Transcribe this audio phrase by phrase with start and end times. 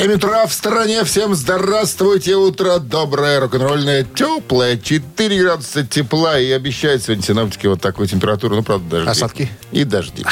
[0.00, 1.04] 7 утра в стране.
[1.04, 2.34] Всем здравствуйте.
[2.34, 4.78] Утро доброе, рок-н-ролльное, теплое.
[4.78, 6.38] 4 градуса тепла.
[6.38, 8.56] И обещают сегодня синоптики вот такую температуру.
[8.56, 9.10] Ну, правда, дожди.
[9.10, 9.50] Осадки?
[9.72, 10.24] И дожди.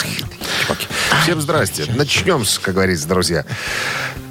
[1.22, 1.84] Всем здрасте.
[1.94, 3.44] Начнем, как говорится, друзья.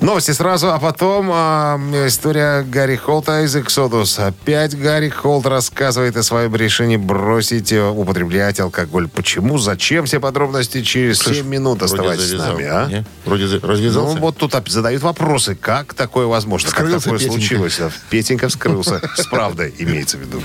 [0.01, 4.19] Новости сразу, а потом э, история Гарри Холта из «Эксодус».
[4.19, 9.07] Опять Гарри Холт рассказывает о своем решении бросить э, употреблять алкоголь.
[9.07, 11.81] Почему, зачем, все подробности через 7 минут.
[11.81, 12.87] Оставайтесь с нами, а?
[12.87, 13.05] Не?
[13.25, 14.15] Вроде за- развязался.
[14.15, 17.37] Ну, вот тут задают вопросы, как такое возможно, как Вскрылся такое Петенька.
[17.37, 17.79] случилось.
[18.09, 19.01] Петенька вскрылся.
[19.17, 20.41] С правдой имеется в виду.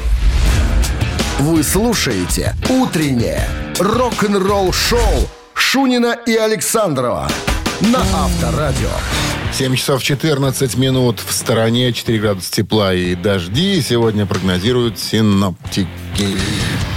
[1.38, 7.28] Вы слушаете «Утреннее рок-н-ролл-шоу» Шунина и Александрова
[7.80, 8.91] на Авторадио.
[9.52, 15.86] 7 часов 14 минут в стороне, 4 градуса тепла и дожди сегодня прогнозируют синоптики.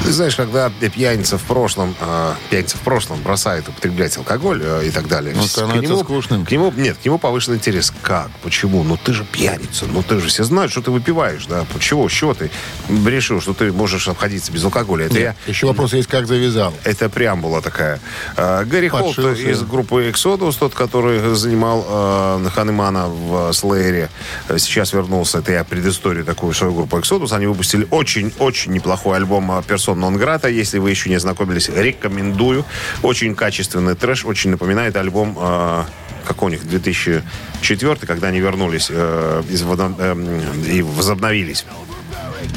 [0.04, 4.92] Ты знаешь, когда пьяница в прошлом, э, пьяница в прошлом бросает употреблять алкоголь э, и
[4.92, 5.34] так далее.
[5.34, 6.46] Он к Ну, становится нему, скучным.
[6.46, 7.92] К нему, нет, к нему повышенный интерес.
[8.04, 8.30] Как?
[8.44, 8.84] Почему?
[8.84, 9.86] Ну ты же пьяница.
[9.88, 11.66] Ну ты же все знают, что ты выпиваешь, да?
[11.74, 12.08] Почему?
[12.08, 12.52] С чего ты
[12.88, 15.08] решил, что ты можешь обходиться без алкоголя?
[15.08, 15.36] Это я...
[15.48, 16.74] Еще вопрос есть, как завязал.
[16.84, 18.00] Это преамбула такая.
[18.38, 19.42] Э, Гэри Холт Подшился.
[19.50, 24.10] из группы Exodus, тот, который занимал э, Ханемана в Слэере,
[24.50, 25.40] э, сейчас вернулся.
[25.40, 27.34] Это я предысторию такую свою группу Exodus.
[27.34, 30.52] Они выпустили очень-очень неплохой альбом э, Non Grata.
[30.52, 32.66] Если вы еще не ознакомились, рекомендую.
[33.02, 34.26] Очень качественный трэш.
[34.26, 35.84] Очень напоминает альбом э,
[36.26, 41.66] как у них, 2004, когда они вернулись э, из, эм, и возобновились.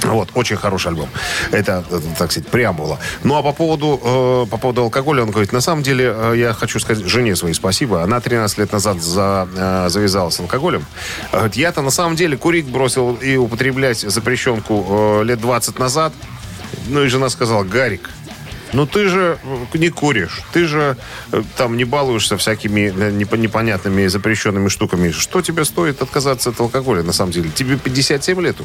[0.08, 1.08] Вот, очень хороший альбом.
[1.52, 2.98] Это, э, так сказать, преамбула.
[3.24, 6.52] Ну, а по поводу, э, по поводу алкоголя, он говорит, на самом деле, э, я
[6.52, 8.02] хочу сказать жене своей спасибо.
[8.02, 10.84] Она 13 лет назад за, э, завязалась с алкоголем.
[11.32, 16.12] Говорит, я-то на самом деле курить бросил и употреблять запрещенку э, лет 20 назад.
[16.88, 18.10] Ну, и жена сказала, Гарик,
[18.72, 20.96] ну ты же э, не куришь, ты же
[21.32, 25.10] э, там не балуешься всякими э, непо- непонятными запрещенными штуками.
[25.10, 27.50] Что тебе стоит отказаться от алкоголя, на самом деле?
[27.50, 28.56] Тебе 57 лет.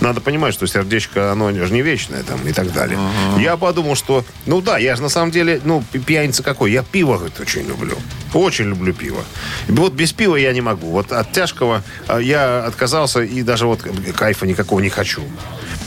[0.00, 2.98] Надо понимать, что сердечко, оно же не вечное там и так далее.
[3.38, 6.72] Я подумал, что, ну да, я же на самом деле, ну, пьяница какой?
[6.72, 7.96] Я пиво, говорит, очень люблю.
[8.34, 9.24] Очень люблю пиво.
[9.68, 10.88] Вот без пива я не могу.
[10.90, 11.82] Вот от тяжкого
[12.20, 13.82] я отказался и даже вот
[14.16, 15.22] кайфа никакого не хочу.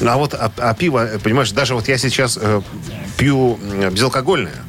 [0.02, 2.62] А вот а, а пиво, понимаешь, даже вот я сейчас э,
[3.18, 3.60] пью
[3.92, 4.64] безалкогольное.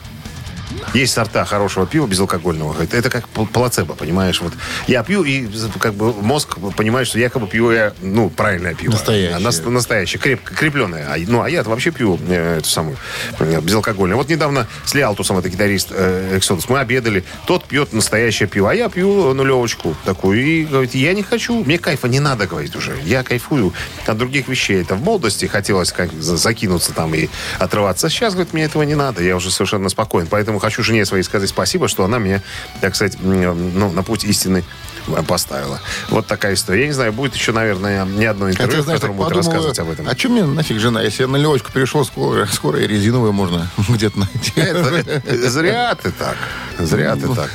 [0.95, 2.77] Есть сорта хорошего пива безалкогольного.
[2.83, 4.41] Это как пл- плацебо, понимаешь?
[4.41, 4.53] Вот
[4.87, 5.49] я пью, и
[5.79, 8.93] как бы мозг понимает, что якобы пью я, ну, правильное пиво.
[8.93, 9.37] Настоящее.
[9.37, 11.07] А, нас- настоящее, крепко, крепленное.
[11.13, 12.97] А, ну, а я вообще пью э, эту самую
[13.39, 14.17] э, безалкогольное.
[14.17, 17.25] Вот недавно с Лиалтусом, это гитарист э, Exodus, мы обедали.
[17.47, 20.45] Тот пьет настоящее пиво, а я пью нулевочку такую.
[20.45, 22.97] И говорит, я не хочу, мне кайфа не надо, говорит уже.
[23.05, 23.73] Я кайфую
[24.07, 24.83] от других вещей.
[24.83, 28.09] Это в молодости хотелось как за- закинуться там и отрываться.
[28.09, 29.23] Сейчас, говорит, мне этого не надо.
[29.23, 30.27] Я уже совершенно спокоен.
[30.29, 32.43] Поэтому хочу жене своей сказать спасибо, что она меня,
[32.81, 34.65] так сказать, м, ну, на путь истины
[35.09, 35.81] э, поставила.
[36.11, 36.83] Вот такая история.
[36.83, 39.29] Я не знаю, будет еще, наверное, не одно интервью, Хотя, в знаешь, котором так будет
[39.35, 40.09] подумал, рассказывать об этом.
[40.09, 41.01] а что мне нафиг жена?
[41.03, 44.53] Если я на левочку перешел, скоро, скоро и резиновую можно где-то найти.
[44.61, 46.37] Это- э, зря ты так.
[46.79, 47.51] Зря ты так.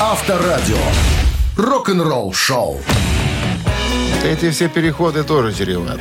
[0.00, 0.78] Авторадио.
[1.56, 2.80] Рок-н-ролл шоу.
[4.24, 6.00] Эти все переходы тоже чреваты.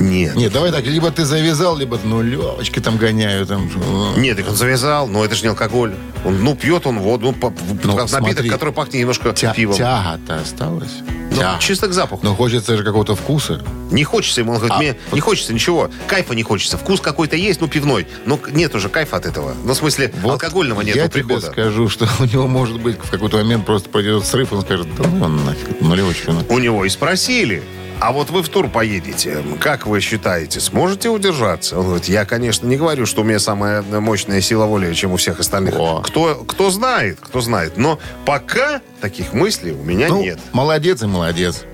[0.00, 0.34] Нет.
[0.34, 3.46] Нет, давай так, либо ты завязал, либо ну левочки там гоняю.
[3.46, 5.94] Там, ну, Нет, так он завязал, но это же не алкоголь.
[6.24, 8.48] Он, ну, пьет он воду, ну, Ну, напиток, смотри.
[8.50, 9.76] который пахнет немножко тя- пивом.
[9.76, 10.90] Тяга-то осталась.
[11.30, 11.58] Ну, Тяга.
[11.60, 12.20] чисто к запаху.
[12.24, 13.62] Но хочется же какого-то вкуса.
[13.90, 15.90] Не хочется ему, он говорит, А, мне не хочется ничего.
[16.06, 16.76] Кайфа не хочется.
[16.76, 18.06] Вкус какой-то есть, ну, пивной.
[18.26, 19.54] Но нет уже кайфа от этого.
[19.64, 21.46] Ну, в смысле, Вот алкогольного нет Я прихода.
[21.52, 25.08] скажу, что у него может быть в какой-то момент просто произойдет срыв, он скажет, да
[25.08, 26.44] ну нафиг, ну».
[26.48, 27.62] У него и спросили.
[28.00, 31.78] А вот вы в тур поедете, как вы считаете, сможете удержаться?
[31.78, 35.16] Он говорит, я, конечно, не говорю, что у меня самая мощная сила воли, чем у
[35.16, 35.74] всех остальных.
[35.78, 36.00] О.
[36.00, 37.76] Кто, кто знает, кто знает.
[37.76, 40.38] Но пока таких мыслей у меня Ну, нет.
[40.52, 41.64] молодец и молодец.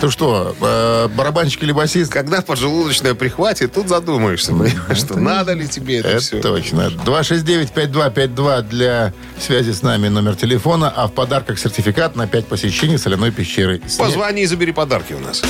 [0.00, 2.12] Ты что, э, барабанщик или басист?
[2.12, 6.40] Когда поджелудочная прихватит, тут задумаешься, понимаешь, что надо ли тебе это, Это все.
[6.40, 6.90] точно.
[7.04, 13.30] 269-5252 для связи с нами номер телефона, а в подарках сертификат на 5 посещений соляной
[13.30, 13.80] пещеры.
[13.98, 15.42] Позвони и забери подарки у нас.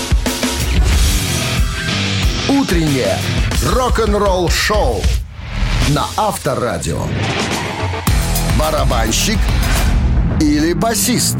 [2.48, 3.18] Утреннее
[3.72, 5.02] рок-н-ролл шоу
[5.88, 7.02] на Авторадио.
[8.58, 9.38] Барабанщик
[10.40, 11.38] или басист?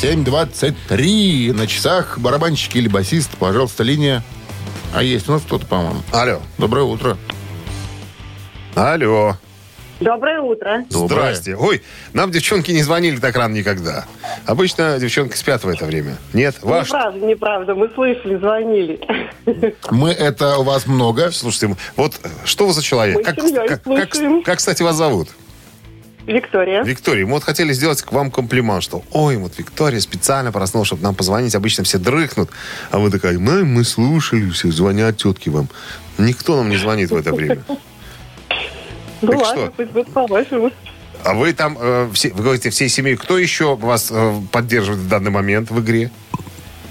[0.00, 2.20] 7.23 на часах.
[2.20, 4.22] Барабанщик или басист, пожалуйста, линия.
[4.94, 6.02] А есть у нас кто-то, по-моему.
[6.12, 6.40] Алло.
[6.56, 7.18] Доброе утро.
[8.76, 9.36] Алло.
[9.98, 10.84] Доброе утро.
[10.88, 11.34] Доброе.
[11.34, 11.56] Здрасте.
[11.56, 14.04] Ой, нам девчонки не звонили так рано никогда.
[14.46, 16.16] Обычно девчонки спят в это время.
[16.32, 16.54] Нет?
[16.62, 16.86] Ваш?
[16.86, 17.74] Неправда, неправда.
[17.74, 19.00] Мы слышали, звонили.
[19.90, 21.32] Мы, это у вас много.
[21.32, 23.16] Слушайте, вот что вы за человек?
[23.16, 25.30] Мы Как, как, как, как, кстати, вас зовут?
[26.28, 26.82] Виктория.
[26.82, 31.02] Виктория, мы вот хотели сделать к вам комплимент, что ой, вот Виктория специально проснулась, чтобы
[31.02, 31.54] нам позвонить.
[31.54, 32.50] Обычно все дрыхнут.
[32.90, 35.68] А вы такая, мы, мы слушали все, звонят тетки вам.
[36.18, 37.62] Никто нам не звонит в это время.
[39.20, 39.72] Ну так ладно, что?
[39.76, 40.70] пусть будет по-вашему.
[41.24, 45.08] А вы там, э, все, вы говорите, всей семьей, кто еще вас э, поддерживает в
[45.08, 46.12] данный момент в игре?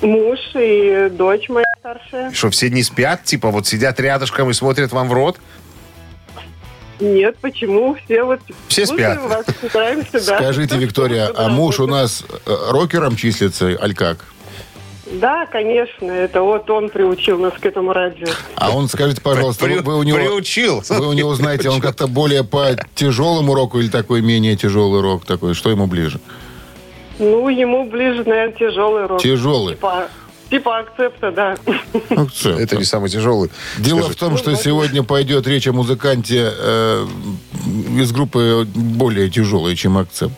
[0.02, 2.34] Муж и дочь моя старшая.
[2.34, 3.24] Что, все не спят?
[3.24, 5.40] Типа вот сидят рядышком и смотрят вам в рот?
[7.00, 7.96] Нет, почему?
[8.06, 9.20] Все вот Все спят.
[9.22, 10.38] вас, стараемся, да.
[10.38, 14.26] Скажите, Виктория, а муж у нас э, рокером числится, аль как?
[15.12, 18.28] Да, конечно, это вот он приучил нас к этому радио.
[18.56, 20.18] А он, скажите, пожалуйста, вы, При- вы у него...
[20.18, 20.84] Приучил.
[20.90, 25.24] Вы у него знаете, он как-то более по тяжелому року или такой менее тяжелый рок
[25.26, 25.54] такой?
[25.54, 26.20] Что ему ближе?
[27.20, 29.22] Ну, ему ближе, наверное, тяжелый рок.
[29.22, 29.76] Тяжелый.
[29.76, 30.10] Типа,
[30.50, 31.58] типа акцепта, да.
[32.34, 32.58] Всё.
[32.58, 33.50] Это не самый тяжелый.
[33.78, 37.08] Дело Скажи, в том, что сегодня пойдет речь о музыканте э,
[38.00, 40.36] из группы более тяжелой, чем акцепт.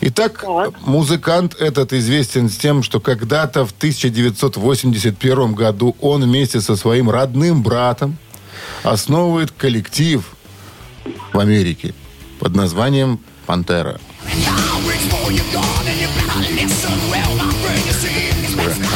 [0.00, 0.70] Итак, Так.
[0.86, 7.62] музыкант этот известен с тем, что когда-то в 1981 году он вместе со своим родным
[7.62, 8.16] братом
[8.82, 10.22] основывает коллектив
[11.32, 11.94] в Америке
[12.40, 14.00] под названием «Пантера».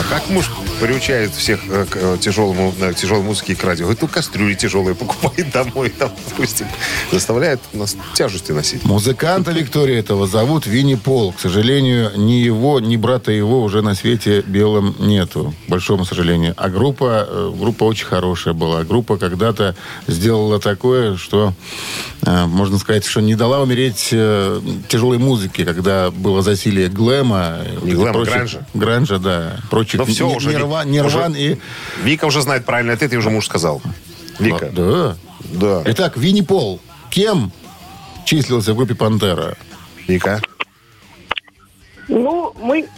[0.00, 3.62] А как муж приучает всех э, к э, тяжелому, э, к тяжелой музыке и к
[3.64, 3.84] радио?
[3.84, 6.66] Говорит, ну кастрюли тяжелые покупает домой, там, допустим.
[7.12, 8.84] Заставляет нас тяжести носить.
[8.84, 11.32] Музыканта Виктория этого зовут Винни Пол.
[11.32, 15.54] К сожалению, ни его, ни брата его уже на свете белом нету.
[15.66, 16.54] К большому сожалению.
[16.56, 18.82] А группа, э, группа очень хорошая была.
[18.84, 21.52] Группа когда-то сделала такое, что,
[22.26, 27.58] э, можно сказать, что не дала умереть э, тяжелой музыке, когда было засилие глэма.
[27.64, 28.66] э, и глэма, прочих- гранжа.
[28.74, 29.56] Гранжа, да.
[29.70, 30.50] Прочих Но все уже.
[30.70, 31.58] Ви- нирван уже- и...
[32.02, 33.82] Вика уже знает правильный ответ, и уже муж сказал.
[34.38, 34.70] Вика.
[34.72, 35.16] Да.
[35.44, 35.82] Да.
[35.86, 36.80] Итак, Винни Пол.
[37.10, 37.52] Кем
[38.24, 39.56] числился в группе «Пантера»?
[40.06, 40.40] Вика.
[42.08, 42.88] Ну, мы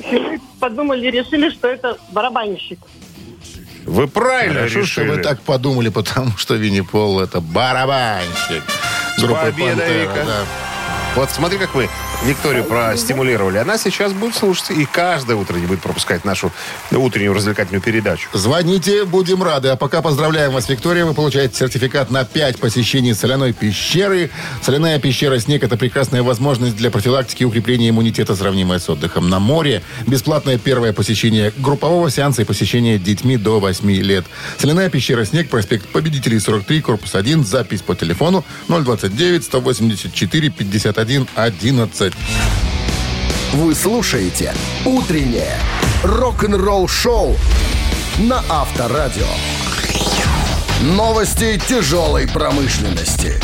[0.61, 2.79] подумали, решили, что это барабанщик.
[3.85, 5.17] Вы правильно Хорошо, что решили.
[5.17, 8.63] вы так подумали, потому что Винни Пол это барабанщик.
[9.19, 10.25] Группы победой, «Пантера», Вика.
[10.25, 10.45] да.
[11.17, 11.89] Вот смотри, как мы
[12.25, 13.59] Викторию простимулировали.
[13.59, 16.53] Она сейчас будет слушать и каждое утро не будет пропускать нашу
[16.93, 18.29] утреннюю развлекательную передачу.
[18.33, 19.69] Звоните, будем рады.
[19.69, 21.05] А пока поздравляем вас, Виктория.
[21.05, 24.31] Вы получаете сертификат на 5 посещений соляной пещеры.
[24.63, 29.41] Соляная пещера «Снег»— это прекрасная возможность для профилактики и укрепления иммунитета, сравнимая с отдыхом на
[29.41, 29.83] море.
[30.07, 34.25] Бесплатное первое посещение группового сеанса и посещение детьми до 8 лет.
[34.59, 37.45] Соляная пещера «Снег», проспект Победителей, 43, корпус 1.
[37.45, 42.12] Запись по телефону 029 184 51 11.
[43.53, 44.55] Вы слушаете
[44.85, 45.59] «Утреннее
[46.03, 47.37] рок-н-ролл-шоу»
[48.19, 49.27] на Авторадио.
[50.83, 53.41] Новости тяжелой промышленности.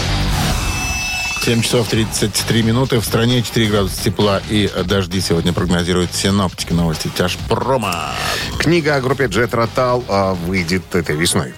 [1.44, 3.00] 7 часов 33 минуты.
[3.00, 6.72] В стране 4 градуса тепла и дожди сегодня прогнозируют синоптики.
[6.72, 8.10] Новости тяжпрома.
[8.58, 11.54] Книга о группе Jet Rotal а, выйдет этой весной.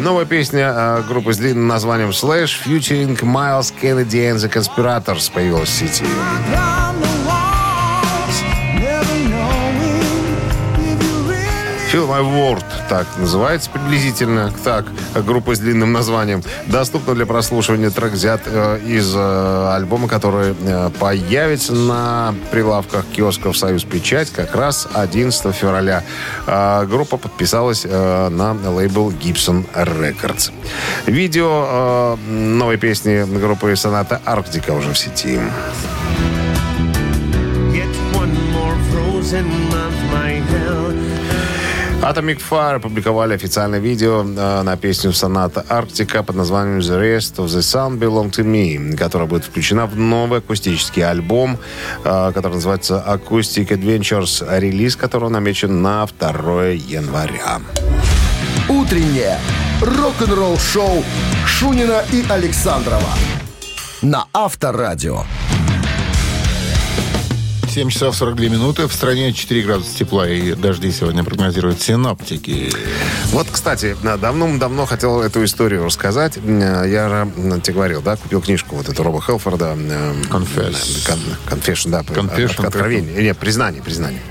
[0.00, 5.68] Новая песня а, группы с длинным названием Slash featuring Miles Kennedy and the Conspirators появилась
[5.68, 6.04] в сети.
[11.90, 14.84] Feel My World, так называется приблизительно, так,
[15.24, 16.42] группа с длинным названием.
[16.66, 23.56] Доступно для прослушивания трек взят э, из э, альбома, который э, появится на прилавках киосков
[23.56, 26.04] «Союз Печать» как раз 11 февраля.
[26.46, 30.52] А группа подписалась э, на лейбл Gibson Records.
[31.06, 35.40] Видео э, новой песни группы «Соната Арктика» уже в сети.
[37.72, 40.07] Get one more frozen month.
[42.08, 47.46] Atomic Fire опубликовали официальное видео э, на песню «Соната Арктика» под названием «The Rest of
[47.48, 51.58] the Sun Belong to Me», которая будет включена в новый акустический альбом,
[52.04, 57.60] э, который называется «Acoustic Adventures», релиз которого намечен на 2 января.
[58.70, 59.38] Утреннее
[59.82, 61.04] рок-н-ролл-шоу
[61.46, 63.12] Шунина и Александрова
[64.00, 65.24] на Авторадио.
[67.78, 68.88] 7 часов 42 минуты.
[68.88, 72.72] В стране 4 градуса тепла и дожди сегодня прогнозируют синоптики.
[73.26, 76.38] Вот, кстати, давно-давно хотел эту историю рассказать.
[76.38, 79.76] Я же тебе говорил, да, купил книжку вот эту Роба Хелфорда.
[79.78, 81.06] эм, Confess.
[81.06, 82.00] Кон- Confession, да.
[82.00, 83.22] Confession, Откровение.
[83.22, 84.22] Нет, признание, признание.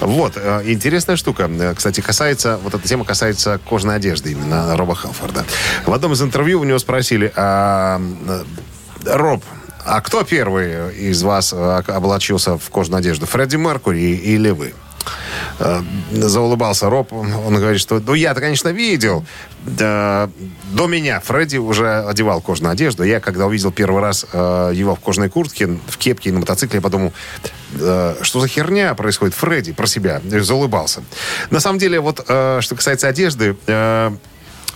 [0.00, 1.48] Вот, э, интересная штука.
[1.48, 5.44] Э, Кстати, касается, вот эта тема касается кожаной одежды именно Роба Хелфорда.
[5.86, 8.42] В одном из интервью у него спросили, а, э,
[9.04, 9.44] Роб,
[9.84, 13.26] а кто первый из вас э, облачился в кожаную одежду?
[13.26, 14.74] Фредди Меркури или вы?
[15.58, 15.82] Э,
[16.12, 17.12] Заулыбался Роб.
[17.12, 19.24] Он говорит, что ну я-то, конечно, видел.
[19.62, 20.30] Да,
[20.72, 23.02] до меня Фредди уже одевал кожаную одежду.
[23.02, 26.82] Я, когда увидел первый раз э, его в кожаной куртке, в кепке на мотоцикле, я
[26.82, 27.12] подумал,
[27.74, 30.20] э, что за херня происходит Фредди про себя.
[30.24, 31.02] И заулыбался.
[31.50, 34.10] На самом деле, вот э, что касается одежды, э,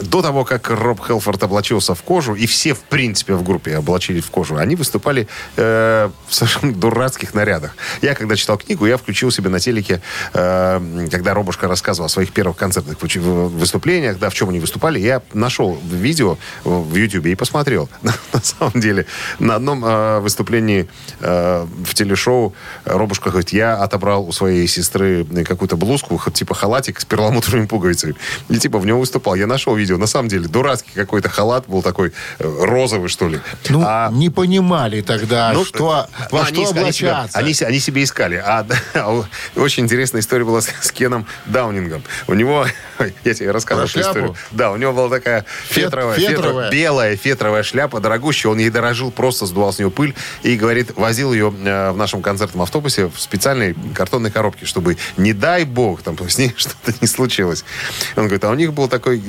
[0.01, 4.25] до того, как Роб Хелфорд облачился в кожу, и все, в принципе, в группе облачились
[4.25, 7.77] в кожу, они выступали э, в совершенно дурацких нарядах.
[8.03, 10.01] Я, когда читал книгу, я включил себе на телеке,
[10.33, 15.23] э, когда Робушка рассказывал о своих первых концертных выступлениях, да, в чем они выступали, я
[15.33, 17.89] нашел видео в Ютубе и посмотрел.
[18.03, 19.07] На самом деле,
[19.39, 20.89] на одном э, выступлении
[21.21, 27.05] э, в телешоу Робушка говорит, я отобрал у своей сестры какую-то блузку, типа халатик с
[27.05, 28.15] перламутровыми пуговицами.
[28.49, 29.35] И типа в него выступал.
[29.35, 29.84] Я нашел видео.
[29.93, 33.41] На самом деле, дурацкий какой-то халат был такой э, розовый, что ли.
[33.69, 37.39] Ну, А- не понимали тогда, ну, что, ну, во они, что они себя- облачаться.
[37.39, 38.43] Они, се- они себе искали.
[38.45, 39.25] А, а
[39.57, 42.03] очень интересная история была с, с Кеном Даунингом.
[42.27, 42.67] У него,
[43.25, 44.35] я тебе рассказывал эту историю.
[44.51, 46.69] Да, у него была такая Фет- фетровая, фетровая.
[46.69, 48.51] фетро- белая фетровая шляпа, дорогущая.
[48.53, 52.23] Он ей дорожил, просто сдувал с нее пыль и, говорит, возил ее э, в нашем
[52.23, 57.07] концертном автобусе в специальной картонной коробке, чтобы, не дай бог, там с ней что-то не
[57.07, 57.65] случилось.
[58.17, 59.23] Он говорит, а у них был такой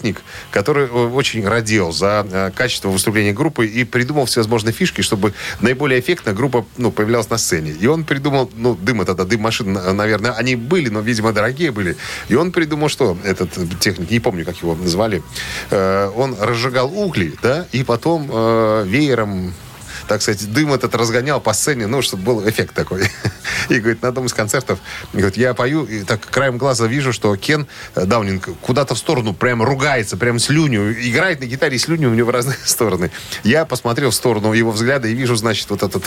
[0.00, 5.34] техник, который э, очень радел за э, качество выступления группы и придумал всевозможные фишки, чтобы
[5.60, 7.72] наиболее эффектно группа ну, появлялась на сцене.
[7.72, 11.70] И он придумал, ну, дым тогда, дым машин, на- наверное, они были, но, видимо, дорогие
[11.70, 11.96] были.
[12.28, 15.22] И он придумал, что этот э, техник, не помню, как его звали,
[15.70, 19.52] э, он разжигал угли, да, и потом э, веером
[20.10, 23.08] так сказать, дым этот разгонял по сцене, ну, чтобы был эффект такой.
[23.68, 24.80] И, говорит, на одном из концертов,
[25.12, 29.34] говорит, я пою, и так краем глаза вижу, что Кен э, Даунинг куда-то в сторону
[29.34, 33.12] прям ругается, прям слюнью, играет на гитаре слюнью у него в разные стороны.
[33.44, 36.02] Я посмотрел в сторону его взгляда и вижу, значит, вот этот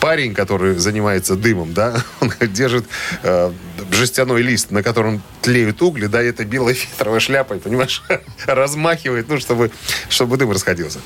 [0.00, 2.86] парень, который занимается дымом, да, он держит
[3.22, 3.52] э,
[3.92, 8.02] жестяной лист, на котором тлеют угли, да, и это белая фетровая шляпа, и, понимаешь,
[8.46, 9.70] размахивает, ну, чтобы,
[10.08, 10.98] чтобы дым расходился.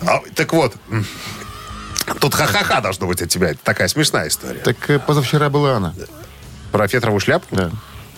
[0.00, 0.74] А, так вот,
[2.20, 3.50] Тут ха-ха-ха должно быть от тебя.
[3.50, 4.60] Это такая смешная история.
[4.60, 5.94] Так э, позавчера была она.
[6.72, 7.46] Про фетровую шляпу?
[7.50, 7.70] Да.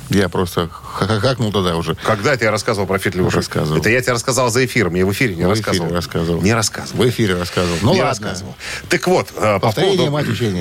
[0.08, 1.96] Я просто ха-ха-хакнул тогда уже.
[1.96, 3.28] Когда это я рассказывал про шляпу?
[3.30, 3.80] Рассказывал.
[3.80, 4.94] Это я тебе рассказал за эфиром.
[4.94, 5.86] Я в эфире не В рассказывал.
[5.86, 6.42] эфире рассказывал.
[6.42, 7.02] Не рассказывал.
[7.04, 7.78] В эфире рассказывал.
[7.82, 8.26] Ну не ладно.
[8.28, 8.56] рассказывал.
[8.88, 10.12] Так вот, э, по поводу,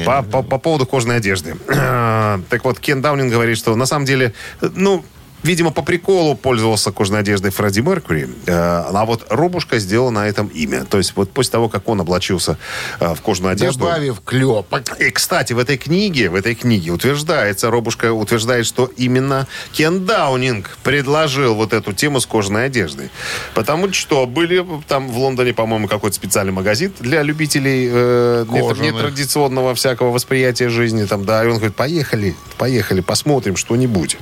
[0.05, 1.55] по, по- по поводу кожаной одежды.
[2.50, 5.05] Так вот, Кен Даунинг говорит, что на самом деле, э, ну,
[5.46, 8.28] видимо, по приколу пользовался кожаной одеждой Фредди Меркьюри.
[8.48, 10.86] Э, А вот Робушка сделал на этом имя.
[10.86, 12.58] То есть вот после того, как он облачился
[13.00, 13.80] э, в кожаную одежду...
[13.80, 15.00] Добавив клепок.
[15.00, 20.78] И, кстати, в этой книге, в этой книге утверждается, Робушка утверждает, что именно Кен Даунинг
[20.84, 23.10] предложил вот эту тему с кожаной одеждой.
[23.54, 30.10] Потому что были там в Лондоне, по-моему, какой-то специальный магазин для любителей э, нетрадиционного всякого
[30.10, 31.06] восприятия жизни.
[31.06, 34.18] Там, да, и он говорит, поехали, поехали, посмотрим что-нибудь.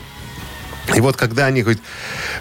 [0.95, 1.81] И вот когда они говорят,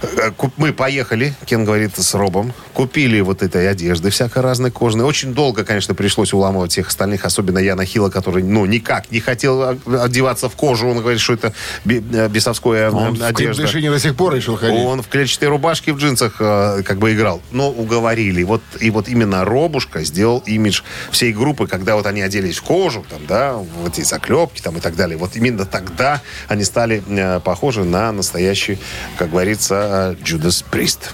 [0.03, 5.07] э, мы поехали, Кен говорит с Робом, купили вот этой одежды всякой разной кожаной.
[5.07, 9.79] Очень долго, конечно, пришлось уламывать всех остальных, особенно Яна Хила, который, ну, никак не хотел
[9.87, 10.89] одеваться в кожу.
[10.89, 13.67] Он говорит, что это э, бесовская э, Он в одежда.
[13.67, 14.85] клип до сих пор решил ходить.
[14.85, 17.41] Он в клетчатой рубашке в джинсах э, как бы играл.
[17.53, 18.43] Но уговорили.
[18.43, 23.05] Вот, и вот именно Робушка сделал имидж всей группы, когда вот они оделись в кожу,
[23.09, 25.17] там, да, вот эти заклепки там и так далее.
[25.17, 28.79] Вот именно тогда они стали э, похожи на настоящий,
[29.19, 31.13] как говорится, Джудас Прист.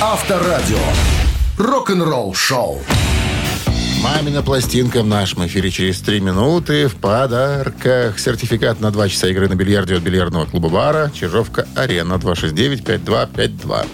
[0.00, 0.78] Авторадио.
[1.58, 2.80] Рок-н-ролл шоу.
[4.00, 6.86] Мамина пластинка в нашем эфире через три минуты.
[6.86, 11.10] В подарках сертификат на два часа игры на бильярде от бильярдного клуба «Бара».
[11.12, 13.86] Чижовка-Арена 269-5252.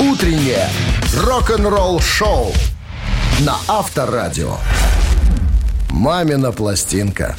[0.00, 0.68] Утреннее
[1.24, 2.52] рок-н-ролл шоу
[3.40, 4.56] на Авторадио.
[5.88, 7.36] Мамина пластинка.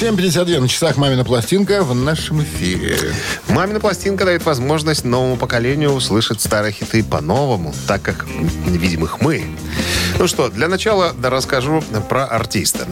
[0.00, 2.96] 7.52 на часах «Мамина пластинка» в нашем эфире.
[3.48, 8.24] Мамина пластинка дает возможность новому поколению услышать старые хиты по-новому, так как
[8.68, 9.42] видим их мы.
[10.20, 12.86] Ну что, для начала расскажу про артиста.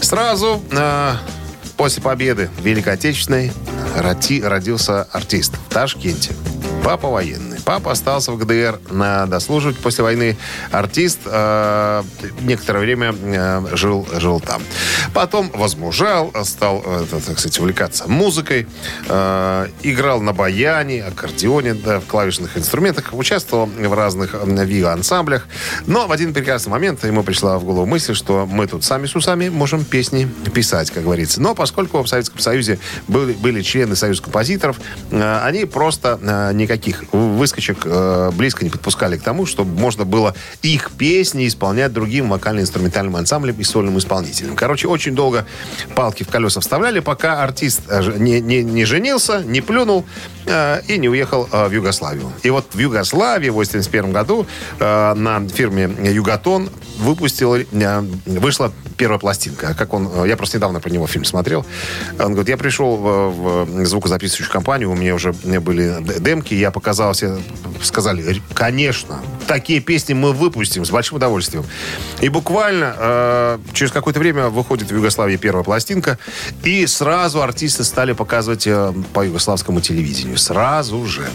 [0.00, 1.12] Сразу э,
[1.76, 3.52] после победы Великой Отечественной
[3.94, 6.32] родился артист в Ташкенте.
[6.84, 7.58] Папа военный.
[7.64, 10.38] Папа остался в ГДР на дослуживать после войны.
[10.70, 12.02] Артист э,
[12.40, 14.62] некоторое время э, жил, жил там.
[15.12, 18.66] Потом возмужал, стал, э, так сказать, увлекаться музыкой.
[19.06, 23.10] Э, играл на баяне, аккордеоне, да, в клавишных инструментах.
[23.12, 25.46] Участвовал в разных вио-ансамблях.
[25.86, 29.14] Но в один прекрасный момент ему пришла в голову мысль, что мы тут сами с
[29.14, 31.42] усами можем песни писать, как говорится.
[31.42, 34.80] Но поскольку в Советском Союзе были, были члены Союза композиторов,
[35.10, 36.77] э, они просто э, никаких
[37.12, 43.16] выскочек э, близко не подпускали к тому, чтобы можно было их песни исполнять другим вокально-инструментальным
[43.16, 44.56] ансамблем и сольным исполнителем.
[44.56, 45.46] Короче, очень долго
[45.94, 50.04] палки в колеса вставляли, пока артист э, не, не, не женился, не плюнул
[50.46, 52.32] э, и не уехал в Югославию.
[52.42, 54.46] И вот в Югославии в 1981 году
[54.78, 57.56] на фирме «Юготон» выпустил,
[58.26, 59.74] вышла первая пластинка.
[59.74, 61.64] Как он, я просто недавно про него фильм смотрел.
[62.18, 67.14] Он говорит, я пришел в, в звукозаписывающую компанию, у меня уже были демки, я показал
[67.14, 67.38] себе,
[67.82, 71.64] сказали, конечно, такие песни мы выпустим с большим удовольствием.
[72.20, 76.18] И буквально э, через какое-то время выходит в Югославии первая пластинка,
[76.62, 80.38] и сразу артисты стали показывать э, по югославскому телевидению.
[80.38, 81.26] Сразу же.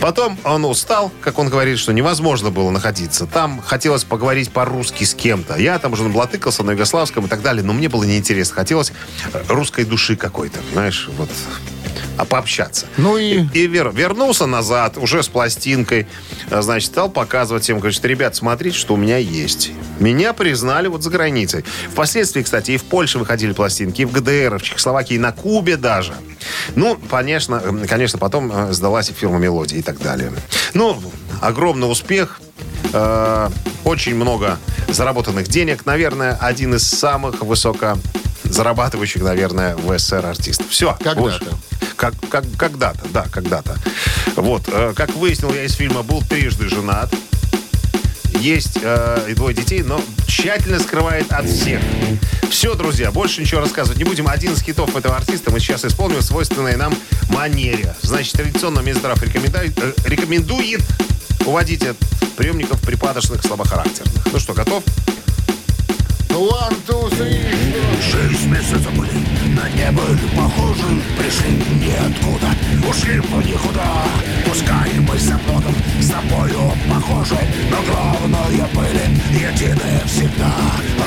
[0.00, 3.26] Потом он устал, как он говорит, что невозможно было находиться.
[3.26, 5.56] Там хотелось поговорить по-русски с кем-то.
[5.56, 8.54] Я там уже наблатыкался на югославском и так далее, но мне было неинтересно.
[8.54, 8.92] Хотелось
[9.32, 11.30] э, русской души какой-то, знаешь, вот
[12.16, 12.86] а пообщаться.
[12.96, 13.40] Ну и...
[13.40, 16.06] И, и вер, вернулся назад, уже с пластинкой.
[16.50, 19.72] А, Значит, стал показывать им, говорит, ребят, смотрите, что у меня есть.
[19.98, 21.64] Меня признали вот за границей.
[21.90, 25.32] Впоследствии, кстати, и в Польше выходили пластинки, и в ГДР, и в Чехословакии, и на
[25.32, 26.14] Кубе даже.
[26.74, 30.32] Ну, конечно, э, конечно, потом э, сдалась и фирма «Мелодия» и так далее.
[30.74, 31.00] Ну,
[31.40, 32.40] огромный успех.
[32.92, 33.50] Э,
[33.84, 34.58] очень много
[34.88, 35.86] заработанных денег.
[35.86, 37.98] Наверное, один из самых высоко
[38.44, 40.66] зарабатывающих, наверное, в СССР артистов.
[40.70, 40.96] Все.
[41.02, 41.58] Когда-то.
[41.96, 43.76] Как, как, когда-то, да, когда-то.
[44.36, 47.12] Вот, э, как выяснил я из фильма, был трижды женат.
[48.38, 51.80] Есть э, и двое детей, но тщательно скрывает от всех.
[52.50, 54.28] Все, друзья, больше ничего рассказывать не будем.
[54.28, 56.94] Один из хитов этого артиста мы сейчас исполним в свойственной нам
[57.30, 57.94] манере.
[58.02, 60.82] Значит, традиционно Минздрав рекомендует, э, рекомендует
[61.44, 61.96] уводить от
[62.36, 64.26] приемников припадочных слабохарактерных.
[64.32, 64.82] Ну что, готов?
[66.30, 66.95] One, two,
[68.10, 68.26] three.
[68.36, 69.10] Шесть месяцев были
[69.54, 70.02] на небо
[70.36, 70.84] похожи
[71.18, 72.48] Пришли ниоткуда,
[72.88, 74.04] ушли в никуда
[74.46, 77.38] Пускай мы со многом с тобою похожи
[77.70, 80.52] Но главное были единые всегда.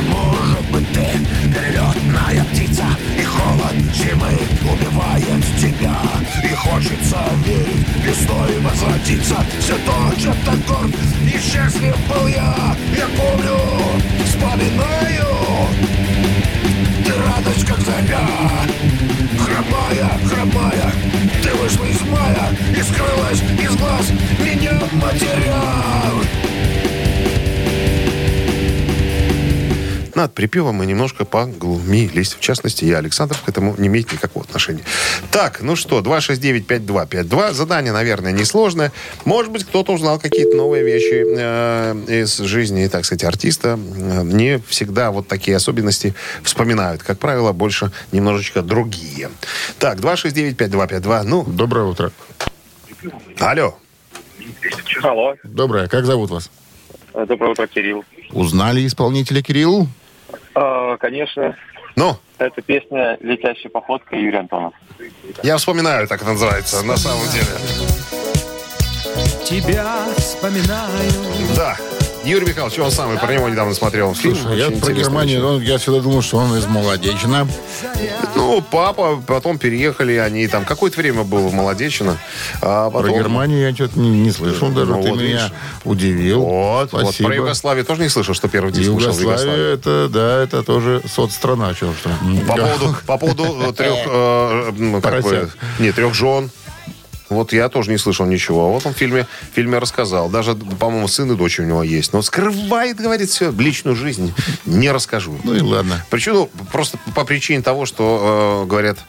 [0.07, 1.05] Может быть ты
[1.53, 2.85] перелетная птица
[3.17, 5.95] И холод зимы убивает тебя.
[6.43, 9.37] И хочется верить, весной возвратиться.
[9.59, 10.33] Все тот же
[10.67, 12.75] горд и счастлив был я.
[12.95, 13.57] Я помню,
[14.25, 15.29] вспоминаю
[17.29, 18.27] радость, как заря
[19.39, 20.93] Хромая, хромая
[21.43, 22.49] Ты вышла из мая.
[22.77, 26.38] И скрылась из глаз Меня матеря
[30.19, 32.33] Над припевом мы немножко поглумились.
[32.33, 34.83] В частности, я, Александр, к этому не имеет никакого отношения.
[35.31, 37.53] Так, ну что, 269-5252.
[37.53, 38.91] Задание, наверное, несложное.
[39.23, 43.79] Может быть, кто-то узнал какие-то новые вещи э, из жизни, так сказать, артиста.
[43.79, 47.01] Э, Не всегда вот такие особенности вспоминают.
[47.01, 49.29] Как правило, больше немножечко другие.
[49.77, 51.23] Так, 269-5252.
[51.23, 52.11] Ну, Доброе утро.
[53.39, 53.77] алло.
[55.01, 55.87] Алло, Доброе.
[55.87, 56.49] Как зовут вас?
[57.13, 58.03] доброе утро, Кирилл.
[58.33, 59.87] Узнали исполнителя Кирилл?
[60.61, 61.55] А, конечно,
[61.95, 64.73] Ну, это песня «Летящая походка» Юрий Антонов.
[65.41, 67.45] я вспоминаю, так это называется, на самом деле.
[69.45, 71.11] Тебя вспоминаю.
[71.55, 71.77] Да.
[72.23, 74.35] Юрий Михайлович, он самый, про него недавно смотрел фильм.
[74.35, 77.47] Слушай, я про Германию, ну, я всегда думал, что он из Молодечина.
[78.35, 82.17] Ну, папа, потом переехали, они там какое-то время было в Молодечино.
[82.61, 83.17] А Про потом...
[83.17, 84.91] Германию я что-то не, не слышал даже.
[84.91, 85.51] Ну, Ты вот меня видишь.
[85.83, 86.41] удивил.
[86.41, 87.17] Вот, вот.
[87.17, 91.73] Про Югославию тоже не слышал, что первый вышел в Югославия, это, да, это тоже соцстрана.
[91.73, 92.09] Чего что.
[92.47, 96.49] По поводу, по поводу трех, э, ну, как бы, не, трех жен.
[97.29, 98.71] Вот я тоже не слышал ничего.
[98.71, 100.29] Вот он в фильме, в фильме рассказал.
[100.29, 102.13] Даже, по-моему, сын и дочь у него есть.
[102.13, 103.51] Но скрывает, говорит, все.
[103.51, 104.33] Личную жизнь
[104.65, 105.39] не расскажу.
[105.43, 106.03] Ну и ладно.
[106.09, 108.99] Причем ну, просто по причине того, что, э, говорят,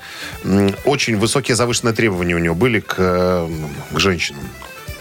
[0.85, 3.49] очень высокие завышенные требования у него были к, э,
[3.93, 4.43] к женщинам.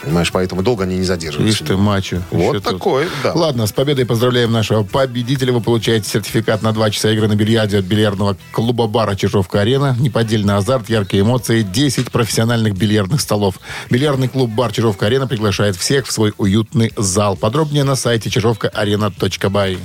[0.02, 1.56] Понимаешь, поэтому долго они не задерживались.
[1.56, 2.22] Видишь ты, мачо.
[2.32, 2.74] Вот Еще тут.
[2.74, 3.34] такой, да.
[3.34, 5.52] Ладно, с победой поздравляем нашего победителя.
[5.52, 9.96] Вы получаете сертификат на 2 часа игры на бильярде от бильярдного клуба-бара «Чижовка-арена».
[10.00, 13.56] Неподдельный азарт, яркие эмоции, 10 профессиональных бильярдных столов.
[13.90, 17.36] Бильярдный клуб-бар «Чижовка-арена» приглашает всех в свой уютный зал.
[17.36, 19.78] Подробнее на сайте чижовкаарена.бай.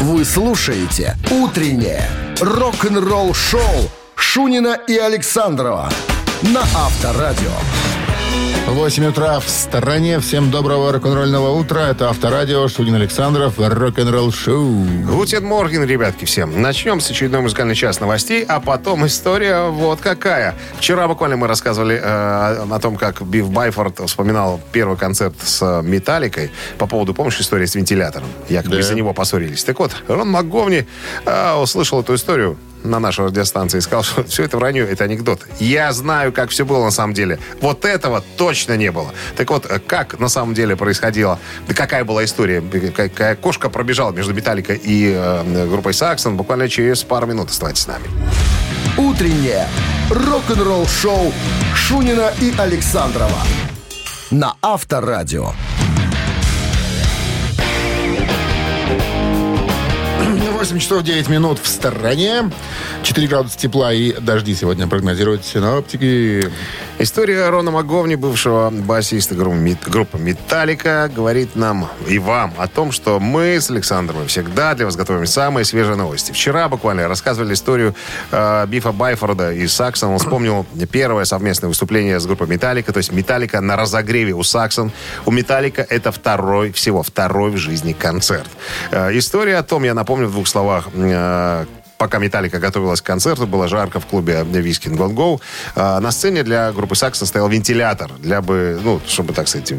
[0.00, 2.08] Вы слушаете «Утреннее
[2.40, 5.88] рок-н-ролл-шоу» Шунина и Александрова
[6.42, 7.52] на Авторадио.
[8.66, 10.18] 8 утра в стороне.
[10.20, 11.90] Всем доброго рок-н-ролльного утра.
[11.90, 14.84] Это Авторадио, Шунин Александров, рок-н-ролл шоу.
[15.06, 16.60] Guten Morgen, ребятки, всем.
[16.60, 20.54] Начнем с очередной музыкальный час новостей, а потом история вот какая.
[20.78, 26.50] Вчера буквально мы рассказывали э, о том, как Биф Байфорд вспоминал первый концерт с Металликой
[26.78, 28.28] по поводу, помнишь, истории с вентилятором?
[28.48, 28.80] Якобы Да.
[28.80, 29.62] из-за него поссорились.
[29.62, 30.86] Так вот, Рон МакГовни
[31.26, 35.40] э, услышал эту историю на нашей радиостанции и сказал, что все это вранье, это анекдот.
[35.58, 37.38] Я знаю, как все было на самом деле.
[37.60, 39.12] Вот этого точно не было.
[39.36, 42.62] Так вот, э, как на самом деле происходило, да какая была история,
[42.94, 47.86] какая кошка пробежала между Металликой и э, группой Саксон, буквально через пару минут оставайтесь с
[47.86, 48.04] нами.
[48.96, 49.66] Утреннее
[50.10, 51.32] рок-н-ролл-шоу
[51.74, 53.40] Шунина и Александрова
[54.30, 55.52] на Авторадио.
[60.64, 62.50] 8 часов 9 минут в стороне.
[63.02, 66.50] 4 градуса тепла и дожди сегодня прогнозируют синоптики.
[66.98, 72.92] История Рона Маговни, бывшего басиста группы Мет- группы «Металлика», говорит нам и вам о том,
[72.92, 76.32] что мы с Александром всегда для вас готовим самые свежие новости.
[76.32, 77.94] Вчера буквально рассказывали историю
[78.30, 80.12] э, Бифа Байфорда и Саксон.
[80.12, 84.92] Он вспомнил первое совместное выступление с группой «Металлика», то есть «Металлика» на разогреве у Саксон.
[85.26, 88.48] У «Металлика» это второй, всего второй в жизни концерт.
[88.92, 93.46] Э, история о том, я напомню в двух словах, э, Пока «Металлика» готовилась к концерту,
[93.46, 95.40] было жарко в клубе «Виски Gone Go».
[95.76, 99.72] А, На сцене для группы «Саксон» стоял вентилятор, для бы, ну, чтобы, так сказать,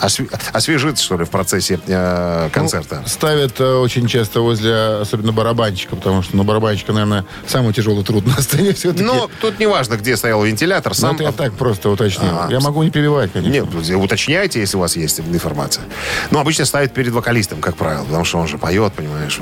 [0.00, 3.02] осве- освежиться, что ли, в процессе э, концерта.
[3.06, 8.26] Ставят э, очень часто возле, особенно барабанщика, потому что, ну, барабанщика, наверное, самый тяжелый труд
[8.36, 9.02] на сцене все-таки.
[9.04, 10.92] Но тут не важно, где стоял вентилятор.
[10.92, 11.14] Ну, Сам...
[11.14, 12.32] это я так просто уточнил.
[12.32, 13.52] А, я могу не перебивать, конечно.
[13.52, 15.84] Нет, друзья, уточняйте, если у вас есть информация.
[16.30, 19.40] Ну, обычно ставят перед вокалистом, как правило, потому что он же поет, понимаешь,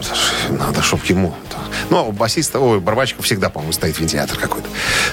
[0.49, 1.35] надо, чтобы ему...
[1.91, 4.69] Ну, басиста, ой, барабанщика всегда, по-моему, стоит вентилятор какой-то.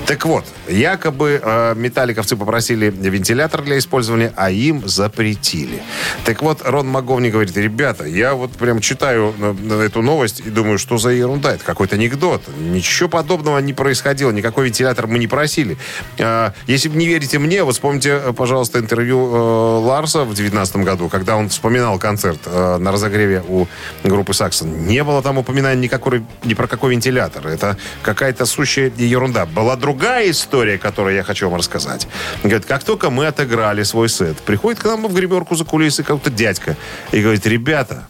[0.06, 5.82] Так вот, якобы э, металликовцы попросили вентилятор для использования, а им запретили.
[6.26, 10.50] Так вот, Рон Маговни говорит, ребята, я вот прям читаю э, э, эту новость и
[10.50, 12.44] думаю, что за ерунда, это какой-то анекдот.
[12.60, 15.78] Ничего подобного не происходило, никакой вентилятор мы не просили.
[16.18, 21.08] Э, если не верите мне, вот вспомните, э, пожалуйста, интервью э, Ларса в 2019 году,
[21.08, 23.68] когда он вспоминал концерт э, на разогреве у
[24.04, 24.86] группы Саксон.
[24.86, 27.48] Не было там упоминания никакой, ни про какой вентилятор.
[27.48, 29.46] Это какая-то сущая ерунда.
[29.46, 32.08] Была другая история, которую я хочу вам рассказать.
[32.44, 36.30] Говорит, как только мы отыграли свой сет, приходит к нам в гримерку за кулисы какой-то
[36.30, 36.76] дядька
[37.12, 38.08] и говорит, ребята,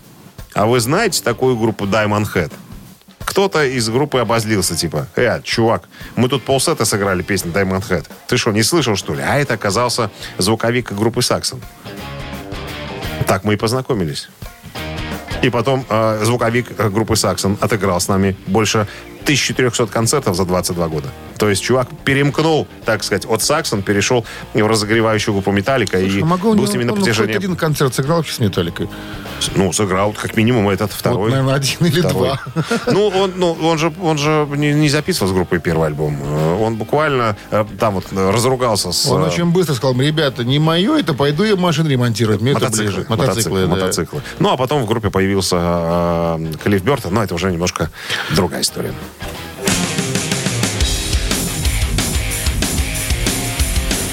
[0.54, 2.52] а вы знаете такую группу Diamond Head?
[3.20, 5.84] Кто-то из группы обозлился, типа, э, чувак,
[6.16, 8.06] мы тут полсета сыграли песню Diamond Head.
[8.28, 9.22] Ты что, не слышал, что ли?
[9.22, 11.62] А это оказался звуковик группы Саксон.
[13.28, 14.30] Так мы и познакомились.
[15.42, 18.88] И потом э, звуковик э, группы Саксон отыграл с нами больше
[19.28, 21.10] 1300 концертов за 22 года.
[21.38, 26.26] То есть чувак перемкнул, так сказать, от Саксон, перешел в разогревающую группу Металлика и А
[26.26, 27.36] могу был он, с ними на хоть протяжении...
[27.36, 28.90] один концерт сыграл с Металликой?
[29.56, 31.18] Ну, сыграл как минимум этот второй.
[31.20, 32.30] Вот, наверное, один или Второй.
[32.30, 32.42] два.
[32.92, 36.18] Ну, он, ну, он же, он же не, не записывал с группой первый альбом.
[36.24, 39.06] Э, Он буквально э, там вот э, разругался с...
[39.08, 42.42] Он очень быстро сказал, ребята, не мое это, пойду я машин ремонтировать.
[42.42, 43.06] Мне это Мотоциклы, ближе.
[43.10, 43.68] мотоциклы, да.
[43.68, 44.22] мотоциклы.
[44.40, 47.92] Ну, а потом в группе появился э, Клифф Бертон, но это уже немножко
[48.36, 48.94] другая история.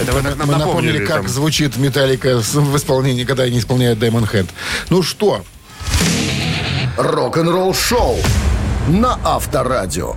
[0.01, 1.29] Это вы так нам Мы напомнили, как там.
[1.29, 4.49] звучит Металлика в исполнении, когда они исполняют Diamond Head.
[4.90, 5.45] Ну что,
[6.97, 8.17] Рок-н-ролл-шоу
[8.88, 10.14] на Авторадио.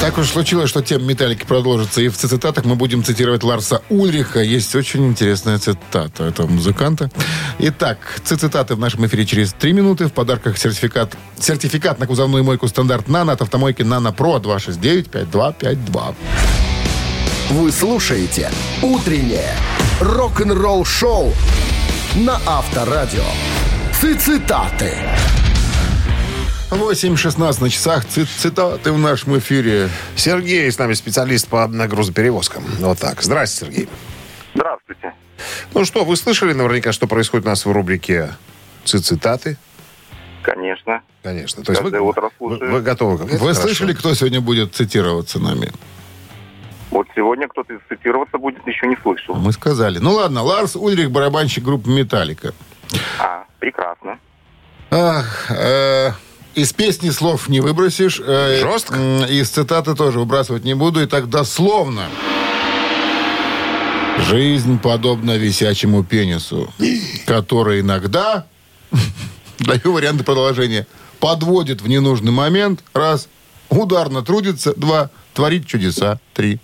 [0.00, 2.00] Так уж случилось, что тема Металлики продолжится.
[2.00, 4.40] И в цитатах мы будем цитировать Ларса Ульриха.
[4.40, 7.10] Есть очень интересная цитата этого музыканта.
[7.58, 10.06] Итак, цитаты в нашем эфире через три минуты.
[10.06, 16.14] В подарках сертификат, сертификат на кузовную мойку стандарт «Нано» от автомойки «Нано Про» 269-5252.
[17.50, 18.50] Вы слушаете
[18.82, 19.54] «Утреннее
[20.00, 21.32] рок-н-ролл-шоу»
[22.14, 23.24] на Авторадио.
[24.00, 24.92] Цитаты.
[26.70, 28.04] 8.16 на часах.
[28.04, 29.88] Ци- цитаты в нашем эфире.
[30.16, 32.64] Сергей с нами специалист по грузоперевозкам.
[32.80, 33.22] Вот так.
[33.22, 33.88] Здрасте, Сергей.
[34.54, 35.14] Здравствуйте.
[35.72, 38.30] Ну что, вы слышали наверняка, что происходит у нас в рубрике
[38.84, 39.56] «Ци- цитаты?
[40.42, 41.02] Конечно.
[41.22, 41.62] Конечно.
[41.64, 42.72] То есть вы, утро вы, слушаю.
[42.72, 43.24] вы готовы?
[43.24, 43.60] Это Вы хорошо.
[43.62, 45.70] слышали, кто сегодня будет цитироваться нами?
[46.90, 49.34] Вот сегодня кто-то цитироваться будет, еще не слышал.
[49.34, 49.98] Мы сказали.
[49.98, 52.52] Ну ладно, Ларс Ульрих, барабанщик группы «Металлика».
[53.18, 54.18] А, прекрасно.
[54.90, 56.12] Ах, э,
[56.58, 58.20] из песни слов не выбросишь.
[58.24, 58.96] э, Жестко?
[59.28, 61.00] Из цитаты тоже выбрасывать не буду.
[61.00, 62.08] И так дословно.
[64.18, 66.72] Жизнь подобна висячему пенису,
[67.26, 68.46] который иногда,
[69.60, 70.86] даю варианты продолжения,
[71.20, 73.28] подводит в ненужный момент, раз,
[73.68, 76.58] ударно трудится, два, творит чудеса, три.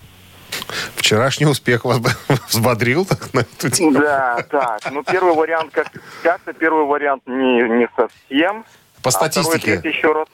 [0.97, 2.01] Вчерашний успех вас
[2.49, 3.93] взбодрил так, на эту тему?
[3.93, 4.81] Да, так.
[4.91, 5.89] Ну, первый вариант, как,
[6.23, 8.65] как-то первый вариант не, не совсем.
[9.05, 9.79] По А статистике.
[9.79, 10.27] третий еще раз.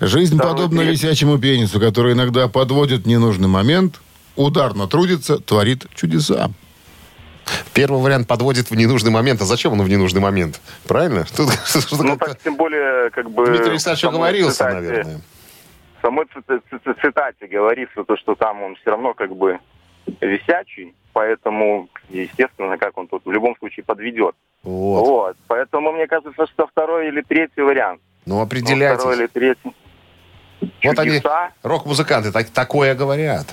[0.00, 0.94] Жизнь Второй подобна ответ.
[0.94, 4.00] висячему пенису, который иногда подводит в ненужный момент,
[4.36, 6.50] ударно трудится, творит чудеса.
[7.74, 9.40] Первый вариант подводит в ненужный момент.
[9.40, 10.60] А зачем он в ненужный момент?
[10.86, 11.24] Правильно?
[11.36, 11.48] Тут
[11.92, 13.46] Ну, так, тем более, как бы...
[13.46, 15.20] Дмитрий Александрович оговорился, цитате- наверное.
[15.98, 19.58] В самой ци- ци- ци- цитате говорится, то, что там он все равно как бы
[20.20, 24.34] висячий, поэтому, естественно, как он тут в любом случае подведет.
[24.62, 25.00] Вот.
[25.06, 25.36] Вот.
[25.48, 28.00] Поэтому мне кажется, что второй или третий вариант.
[28.26, 29.00] Ну, Ну, определяйтесь.
[29.00, 29.72] второй или третий.
[30.84, 31.50] Вот они, Чудеса.
[31.62, 33.52] рок-музыканты, так, такое говорят.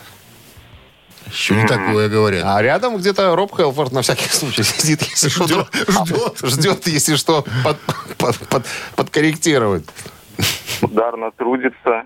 [1.28, 2.44] Еще не такое говорят.
[2.46, 7.16] А рядом где-то Роб Хелфорд на всякий случай сидит, если что, Ждет, ждет, ждет, если
[7.16, 7.78] что, под-
[8.18, 9.86] под- под- подкорректировать.
[10.82, 12.04] Ударно трудится.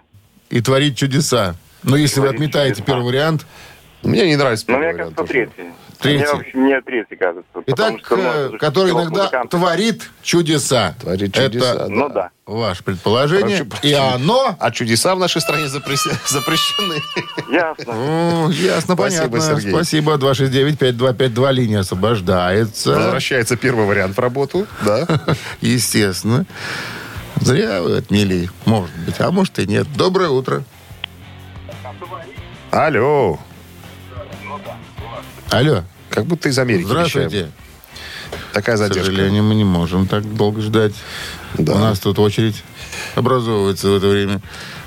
[0.50, 1.56] И творит чудеса.
[1.84, 2.86] Но если вы отметаете чудеса.
[2.86, 3.46] первый вариант,
[4.04, 5.32] Мне не нравится Но мне вариант кажется, тоже.
[5.34, 5.72] третий.
[6.00, 6.18] Третий.
[6.18, 7.50] Мне, в общем, мне третий кажется.
[7.66, 8.18] итак, что,
[8.52, 9.58] ну, который иногда музыканты.
[9.58, 10.96] творит чудеса.
[11.00, 12.30] Творит чудеса, Это Ну да.
[12.46, 13.64] ваше предположение.
[13.64, 14.58] Прошу И оно...
[14.60, 16.96] А чудеса в нашей стране запрещены.
[17.50, 17.94] Ясно.
[17.96, 19.62] О, ясно, Спасибо, понятно.
[19.62, 19.72] Сергей.
[19.74, 20.14] Спасибо.
[20.16, 21.52] 269-5252.
[21.54, 22.92] Линия освобождается.
[22.96, 24.68] Возвращается первый вариант в работу.
[24.86, 25.08] Да.
[25.62, 26.46] Естественно.
[27.40, 28.50] Зря вы отмели.
[28.66, 29.16] Может быть.
[29.20, 29.88] А может и нет.
[29.96, 30.64] Доброе утро.
[32.72, 33.40] Алло.
[35.54, 35.84] Алло.
[36.10, 37.28] Как будто из Америки Здравствуйте.
[37.28, 37.52] вещаем.
[38.54, 39.06] Такая К задержка.
[39.06, 40.94] сожалению, мы не можем так долго ждать.
[41.60, 41.74] Да.
[41.74, 42.64] У нас тут очередь
[43.16, 44.42] образовывается в это время.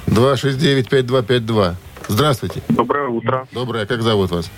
[0.08, 1.76] 269-5252.
[2.08, 2.62] Здравствуйте.
[2.68, 3.46] Доброе утро.
[3.52, 3.86] Доброе.
[3.86, 4.50] Как зовут вас?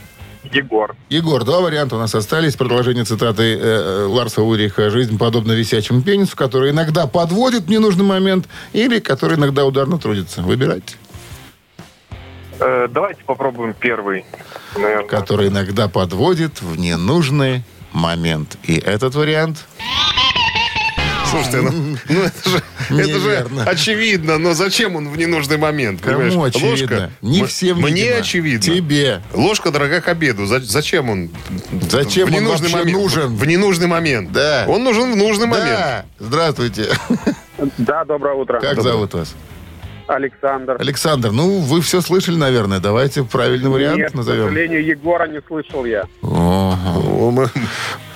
[0.50, 0.96] Егор.
[1.10, 2.56] Егор, два варианта у нас остались.
[2.56, 8.04] Продолжение цитаты э, э, Ларса Уриха «Жизнь подобна висячему пенису», который иногда подводит в ненужный
[8.04, 10.40] момент или который иногда ударно трудится.
[10.40, 10.94] Выбирайте.
[12.60, 14.24] Э, давайте попробуем первый.
[14.76, 15.06] Наверное.
[15.06, 18.56] Который иногда подводит в ненужный момент.
[18.64, 19.64] И этот вариант...
[21.30, 21.70] Слушайте, ну,
[22.08, 26.00] ну это, же, это же очевидно, но зачем он в ненужный момент?
[26.00, 26.32] понимаешь?
[26.32, 26.96] Кому очевидно?
[26.96, 28.16] Ложка, Не всем, Мне видимо.
[28.16, 28.60] очевидно.
[28.74, 29.22] Тебе.
[29.34, 30.46] Ложка дорога к обеду.
[30.46, 31.28] За- Зачем он?
[31.90, 32.98] Зачем в он ненужный вообще момент?
[32.98, 33.36] нужен?
[33.36, 34.32] В ненужный момент.
[34.32, 34.64] Да.
[34.68, 35.68] Он нужен в нужный момент.
[35.68, 36.04] Да.
[36.18, 36.86] Здравствуйте.
[37.76, 38.58] Да, доброе утро.
[38.60, 39.34] Как зовут вас?
[40.08, 40.76] Александр.
[40.80, 42.80] Александр, ну, вы все слышали, наверное.
[42.80, 44.44] Давайте правильный вариант Нет, к назовем.
[44.48, 46.04] сожалению, Егора не слышал я.
[46.22, 47.50] О, мы-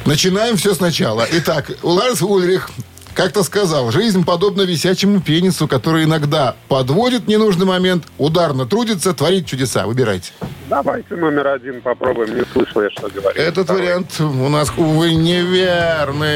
[0.05, 1.27] Начинаем все сначала.
[1.31, 2.71] Итак, Ларс Ульрих
[3.15, 9.87] как-то сказал, жизнь подобна висячему пенису, который иногда подводит ненужный момент, ударно трудится, творит чудеса.
[9.87, 10.33] Выбирайте.
[10.73, 12.35] Давайте номер один попробуем.
[12.35, 13.39] Не слышал я, что говорит.
[13.39, 13.83] Этот Второй.
[13.83, 16.27] вариант у нас, увы, неверный.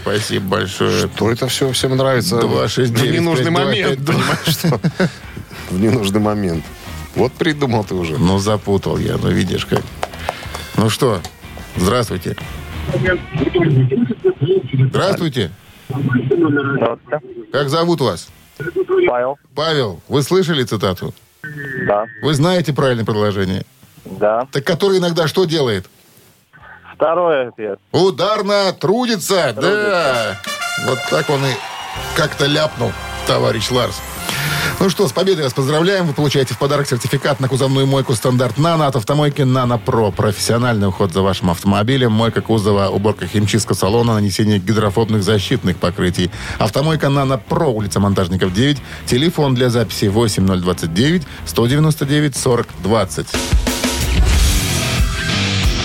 [0.00, 1.06] Спасибо большое.
[1.06, 2.40] То это все всем нравится.
[2.40, 4.14] Два, шесть, в девять, ненужный пять, два, момент, пять, два.
[4.14, 4.80] понимаешь, что?
[5.70, 6.64] В ненужный момент.
[7.14, 8.18] Вот придумал ты уже.
[8.18, 9.82] Ну, запутал я, ну, видишь как.
[10.76, 11.20] Ну что,
[11.76, 12.34] здравствуйте.
[14.90, 15.52] Здравствуйте.
[17.52, 18.28] Как зовут вас?
[19.06, 19.38] Павел.
[19.54, 21.14] Павел, вы слышали цитату?
[21.86, 22.06] Да.
[22.22, 23.64] Вы знаете правильное предложение?
[24.04, 24.46] Да.
[24.52, 25.86] Так который иногда что делает?
[26.94, 27.78] Второй ответ.
[27.92, 30.36] Ударно трудится, да.
[30.86, 31.52] Вот так он и
[32.16, 32.92] как-то ляпнул,
[33.26, 34.00] товарищ Ларс.
[34.78, 36.06] Ну что, с победой вас поздравляем.
[36.06, 40.10] Вы получаете в подарок сертификат на кузовную мойку стандарт «Нано» от автомойки «Нано Про».
[40.10, 46.30] Профессиональный уход за вашим автомобилем, мойка кузова, уборка химчистка салона, нанесение гидрофобных защитных покрытий.
[46.58, 48.76] Автомойка «Нано Про», улица Монтажников, 9.
[49.06, 53.26] Телефон для записи 8029 199 40 20.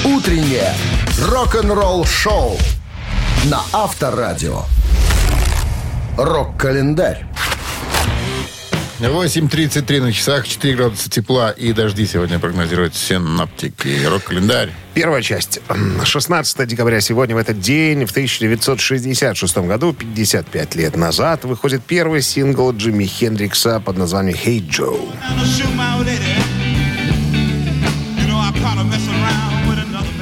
[0.04, 0.76] Утреннее
[1.30, 2.58] рок-н-ролл-шоу
[3.46, 4.64] на Авторадио.
[6.18, 7.26] Рок-календарь.
[9.08, 14.06] 8.33 на часах, 4 градуса тепла и дожди сегодня прогнозируют синоптики.
[14.06, 14.72] Рок-календарь.
[14.94, 15.60] Первая часть.
[16.04, 22.72] 16 декабря сегодня в этот день, в 1966 году, 55 лет назад, выходит первый сингл
[22.72, 25.10] Джимми Хендрикса под названием «Hey Joe».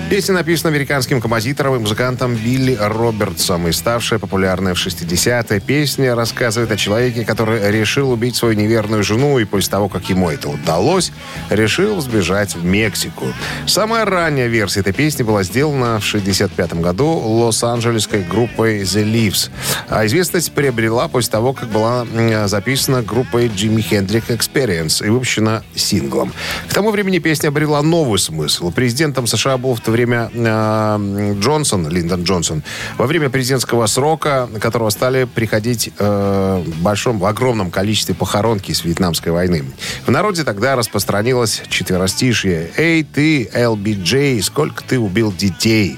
[0.10, 5.60] Песня написана американским композитором и музыкантом Билли Робертсом и ставшая популярной в 60-е.
[5.60, 10.32] Песня рассказывает о человеке, который решил убить свою неверную жену и после того, как ему
[10.32, 11.12] это удалось,
[11.52, 13.28] решил сбежать в Мексику.
[13.67, 19.52] Самая ранняя версия этой песни была сделана в 65 году лос-анджелесской группой The Leaves.
[19.89, 22.08] А известность приобрела после того, как была
[22.48, 26.34] записана группой Jimi Hendrix Experience и выпущена синглом.
[26.67, 28.72] К тому времени песня обрела новый смысл.
[28.72, 32.64] Президентом США был в то время время э, Джонсон, Линдон Джонсон,
[32.98, 38.86] во время президентского срока, которого стали приходить э, в большом, в огромном количестве похоронки с
[38.86, 39.66] Вьетнамской войны.
[40.06, 45.98] В народе тогда распространилось четверостишье «Эй, ты, LBJ, сколько ты убил детей?»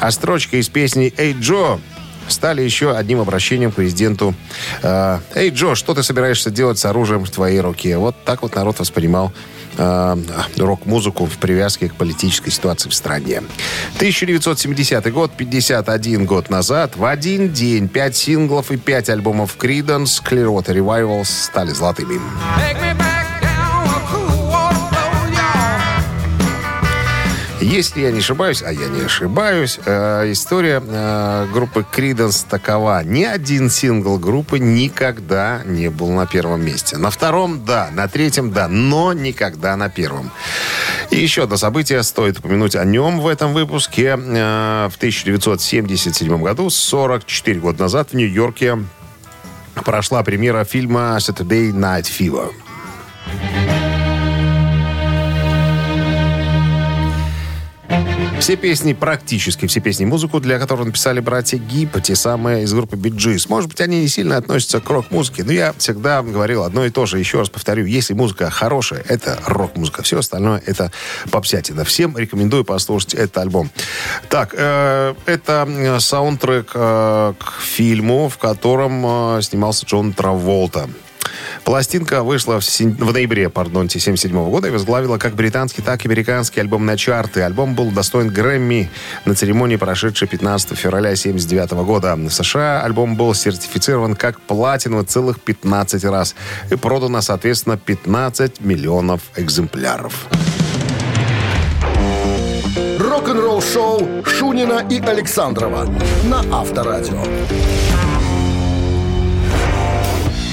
[0.00, 1.78] А строчка из песни «Эй, Джо»
[2.26, 4.34] стали еще одним обращением к президенту.
[4.82, 8.56] Э, «Эй, Джо, что ты собираешься делать с оружием в твоей руке?» Вот так вот
[8.56, 9.32] народ воспринимал
[9.76, 10.16] э,
[10.58, 13.42] рок-музыку в привязке к политической ситуации в стране.
[13.96, 20.74] 1970 год, 51 год назад, в один день 5 синглов и 5 альбомов Creedence Clearwater
[20.74, 22.20] Revival стали золотыми.
[27.66, 33.02] Если я не ошибаюсь, а я не ошибаюсь, э, история э, группы Creedence такова.
[33.02, 36.96] Ни один сингл группы никогда не был на первом месте.
[36.96, 40.30] На втором– да, на третьем– да, но никогда на первом.
[41.10, 44.16] И еще одно событие, стоит упомянуть о нем в этом выпуске.
[44.16, 48.78] Э, в 1977 году, 44 года назад, в Нью-Йорке
[49.84, 52.52] прошла премьера фильма «Saturday Night Fever».
[58.40, 62.96] Все песни, практически все песни, музыку для которых написали братья Гиб, те самые из группы
[62.96, 63.46] Gees.
[63.48, 67.06] Может быть, они не сильно относятся к рок-музыке, но я всегда говорил одно и то
[67.06, 67.18] же.
[67.18, 70.02] Еще раз повторю, если музыка хорошая, это рок-музыка.
[70.02, 70.92] Все остальное это
[71.30, 71.84] попсятина.
[71.84, 73.70] Всем рекомендую послушать этот альбом.
[74.28, 80.88] Так, э, это саундтрек э, к фильму, в котором э, снимался Джон Траволта.
[81.64, 82.94] Пластинка вышла в, сен...
[82.94, 87.42] в ноябре, пардонте, 77 года и возглавила как британский, так и американский альбом на чарты.
[87.42, 88.90] Альбом был достоин Грэмми
[89.24, 92.16] на церемонии, прошедшей 15 февраля 79 года.
[92.16, 96.34] В США альбом был сертифицирован как платиновый целых 15 раз
[96.70, 100.26] и продано, соответственно, 15 миллионов экземпляров.
[102.98, 105.86] Рок-н-ролл шоу Шунина и Александрова
[106.24, 107.22] на Авторадио.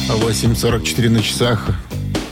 [0.09, 1.69] 8.44 на часах.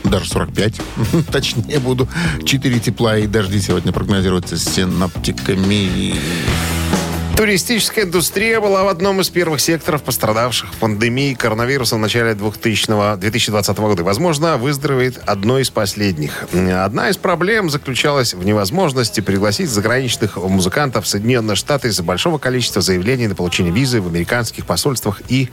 [0.03, 0.81] Даже 45.
[1.31, 2.07] Точнее буду.
[2.45, 6.15] 4 тепла и дожди сегодня прогнозируются с синоптиками.
[7.38, 13.17] Туристическая индустрия была в одном из первых секторов, пострадавших в пандемии коронавируса в начале 2000
[13.17, 14.03] 2020 года.
[14.03, 16.45] Возможно, выздоровеет одной из последних.
[16.53, 22.81] Одна из проблем заключалась в невозможности пригласить заграничных музыкантов в Соединенные Штаты из-за большого количества
[22.81, 25.49] заявлений на получение визы в американских посольствах и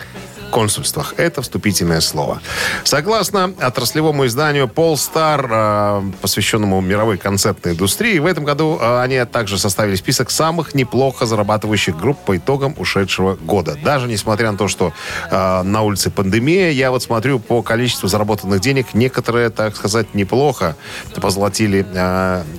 [0.51, 1.15] консульствах.
[1.17, 2.41] Это вступительное слово.
[2.85, 9.59] Согласно отраслевому изданию Polestar, э, посвященному мировой концертной индустрии, в этом году э, они также
[9.59, 13.77] составили список самых неплохо зарабатывающих групп по итогам ушедшего года.
[13.83, 14.93] Даже несмотря на то, что
[15.31, 20.77] э, на улице пандемия, я вот смотрю по количеству заработанных денег, некоторые, так сказать, неплохо
[21.21, 21.85] позолотили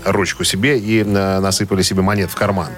[0.05, 2.69] ручку себе и насыпали себе монет в карман.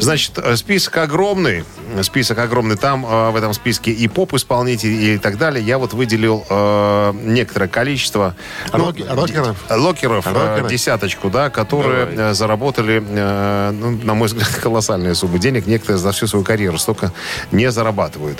[0.00, 1.64] Значит, список огромный.
[2.02, 2.76] Список огромный.
[2.76, 7.68] Там в этом списке и поп исполнителей и так далее, я вот выделил э, некоторое
[7.68, 8.34] количество
[8.72, 9.56] ну, Рок- рокеров?
[9.70, 10.68] локеров, э, Рокеры?
[10.68, 15.66] десяточку, да, которые э, заработали, э, ну, на мой взгляд, колоссальные суммы денег.
[15.66, 17.12] Некоторые за всю свою карьеру столько
[17.52, 18.38] не зарабатывают.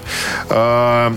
[0.51, 1.13] Э,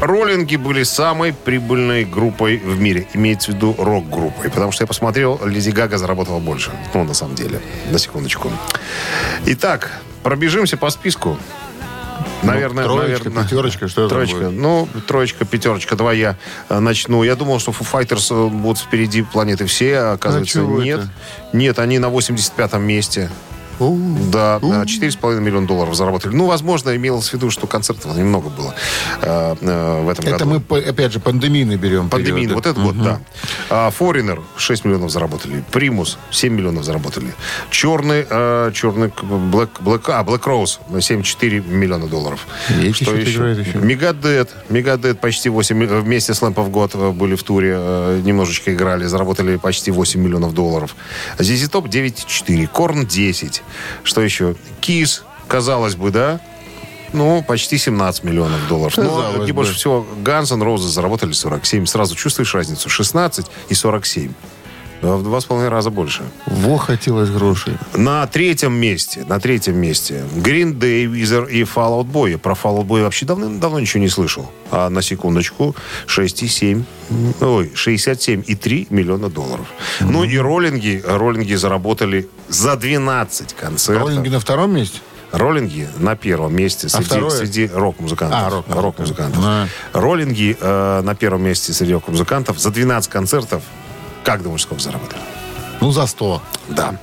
[0.00, 3.06] Роллинги были самой прибыльной группой в мире.
[3.14, 4.50] Имеется в виду рок-группой.
[4.50, 6.72] Потому что я посмотрел, Леди Гага заработала больше.
[6.92, 7.60] Ну, на самом деле.
[7.90, 8.50] На секундочку.
[9.46, 11.38] Итак, пробежимся по списку.
[12.46, 14.36] Наверное, Ну, троечка, наверное, пятерочка, что это Троечка.
[14.36, 14.52] будет?
[14.52, 15.96] Ну, троечка, пятерочка.
[15.96, 16.36] Давай я
[16.68, 17.22] э, начну.
[17.22, 21.00] Я думал, что Foo Fighters э, будут впереди планеты все, а оказывается, чего нет.
[21.00, 21.08] это?
[21.52, 23.30] Нет, они на 85-м месте.
[23.78, 26.34] Да, на 4,5 миллиона долларов заработали.
[26.34, 28.74] Ну, возможно, имелось в виду, что концертов немного было
[29.22, 30.50] э, э, в этом Это году.
[30.50, 32.08] мы, по- опять же, пандемийный берем.
[32.08, 32.54] Пандемийный, период.
[32.54, 33.20] вот этот год, да.
[33.70, 35.64] А, Foreigner 6 миллионов заработали.
[35.72, 37.34] Примус 7 миллионов заработали.
[37.70, 42.46] Черный, э, черный Black, Black, а, Black Rose 7,4 миллиона долларов.
[42.80, 43.78] Есть еще, играет еще.
[43.78, 44.50] Мегадет.
[44.68, 49.56] Мегадет почти 8, ми- вместе с God э, были в туре, э, немножечко играли, заработали
[49.56, 50.94] почти 8 миллионов долларов.
[51.38, 52.66] ZZ Top 9,4.
[52.66, 53.62] Корн 10.
[54.02, 54.54] Что еще?
[54.80, 56.40] Кис, казалось бы, да?
[57.12, 58.96] Ну, почти 17 миллионов долларов.
[58.96, 59.58] Но Казалось где бы.
[59.58, 61.86] больше всего Guns N' Roses заработали 47.
[61.86, 62.88] Сразу чувствуешь разницу?
[62.88, 64.32] 16 и 47.
[65.04, 66.22] Да, В два с половиной раза больше.
[66.46, 67.74] Во, хотелось грошей.
[67.92, 72.38] На третьем месте, на третьем месте Green Day, Weezer и Fall Out Boy.
[72.38, 74.50] Про Fall Out Boy вообще давно-давно ничего не слышал.
[74.70, 76.84] А на секундочку 6,7,
[77.42, 79.66] ой, 67,3 миллиона долларов.
[80.00, 84.08] Ну и роллинги, роллинги заработали за 12 концертов.
[84.08, 85.00] Роллинги на втором месте?
[85.32, 87.30] Роллинги на первом месте среди, второе?
[87.30, 88.38] среди рок-музыкантов.
[88.38, 88.82] А, рок-музыкантов.
[88.82, 89.40] Рок-музыкантов.
[89.44, 89.68] А.
[89.92, 93.62] Роллинги э, на первом месте среди рок-музыкантов за 12 концертов.
[94.24, 95.20] Как думаешь, сколько заработали?
[95.80, 96.40] Ну, за 100.
[96.68, 96.94] Да.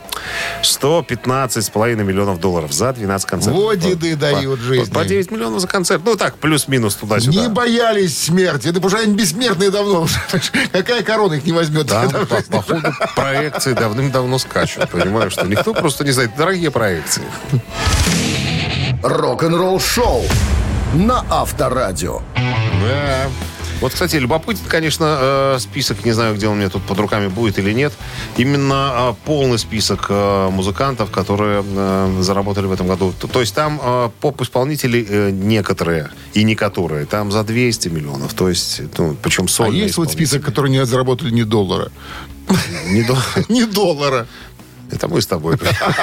[0.63, 3.61] 115,5 миллионов долларов за 12 концертов.
[3.61, 4.93] Вот деды По- дают по- жизни.
[4.93, 6.01] По 9 миллионов за концерт.
[6.05, 7.41] Ну так, плюс-минус туда-сюда.
[7.41, 8.69] Не боялись смерти.
[8.69, 10.07] Это уже они бессмертные давно.
[10.71, 11.87] Какая корона их не возьмет?
[11.87, 12.51] Там, Там по, жизнь.
[12.51, 14.89] по ходу проекции давным-давно скачут.
[14.89, 16.31] Понимаю, что никто просто не знает.
[16.37, 17.23] Дорогие проекции.
[19.03, 20.23] Рок-н-ролл шоу
[20.93, 22.21] на Авторадио.
[22.35, 23.27] Да.
[23.81, 27.27] Вот, кстати, любопытен, конечно, э, список, не знаю, где он у меня тут под руками
[27.27, 27.91] будет или нет.
[28.37, 31.63] Именно э, полный список э, музыкантов, которые
[32.21, 33.11] заработали в этом году.
[33.33, 33.81] То, есть там
[34.21, 37.05] поп-исполнители некоторые и не которые.
[37.05, 38.33] Там за 200 миллионов.
[38.35, 41.91] То есть, ну, причем А сольные есть вот список, которые не заработали ни доллара?
[42.87, 43.17] Не до-
[43.49, 44.27] Ни доллара.
[44.91, 45.55] Это мы с тобой.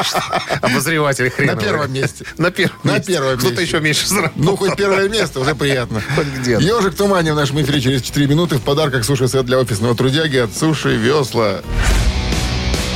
[0.63, 1.55] Обозреватель хрена.
[1.55, 2.25] На первом месте.
[2.39, 3.13] На первом На месте.
[3.13, 3.65] первом Кто-то месте.
[3.67, 4.43] еще меньше заработал.
[4.43, 6.03] Ну, хоть первое место, уже приятно.
[6.17, 6.63] Хоть где-то.
[6.63, 8.57] Ежик в тумане в нашем эфире через 4 минуты.
[8.57, 11.61] В подарках суши-сет для офисного трудяги от Суши Весла.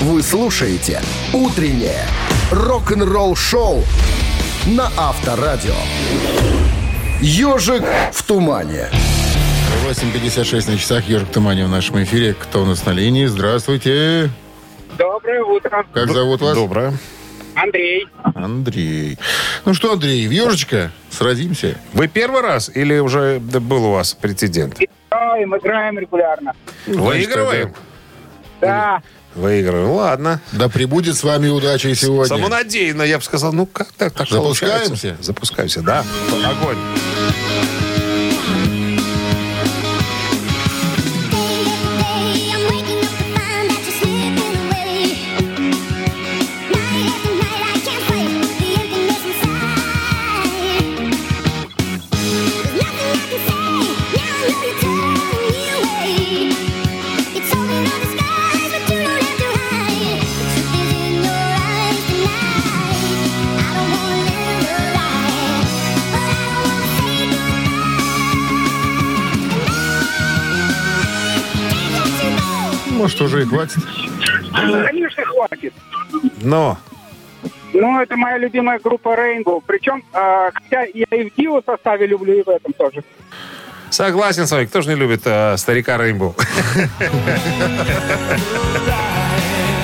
[0.00, 1.00] Вы слушаете
[1.32, 2.06] «Утреннее
[2.50, 3.84] рок-н-ролл-шоу»
[4.66, 5.74] на Авторадио.
[7.20, 8.88] «Ежик в тумане».
[9.88, 11.08] 8.56 на часах.
[11.08, 12.34] Ежик в тумане в нашем эфире.
[12.34, 13.26] Кто у нас на линии?
[13.26, 14.30] Здравствуйте.
[14.98, 15.84] Доброе утро.
[15.92, 16.54] Как зовут вас?
[16.54, 16.94] Доброе.
[17.54, 18.06] Андрей.
[18.34, 19.18] Андрей.
[19.64, 21.76] Ну что, Андрей, в ежечка сразимся.
[21.92, 24.78] Вы первый раз или уже был у вас прецедент?
[24.80, 26.52] Играем, играем регулярно.
[26.86, 27.74] Выигрываем?
[28.60, 29.02] Да.
[29.34, 29.90] Выигрываем.
[29.90, 30.40] Ладно.
[30.52, 32.26] Да прибудет с вами удача сегодня.
[32.26, 34.88] Самонадеянно, я бы сказал, ну как так, так Запускаемся?
[34.88, 35.16] получается?
[35.22, 36.04] Запускаемся, да.
[36.44, 36.76] Огонь.
[73.46, 74.86] Может, уже и хватит.
[74.86, 75.74] Конечно, хватит.
[76.42, 76.78] Но
[77.72, 79.62] Ну, это моя любимая группа Rainbow.
[79.66, 83.02] Причем, э, хотя я и в Дио составе люблю, и в этом тоже.
[83.90, 84.66] согласен с вами.
[84.66, 86.34] Кто же не любит э, старика Рейнбоу?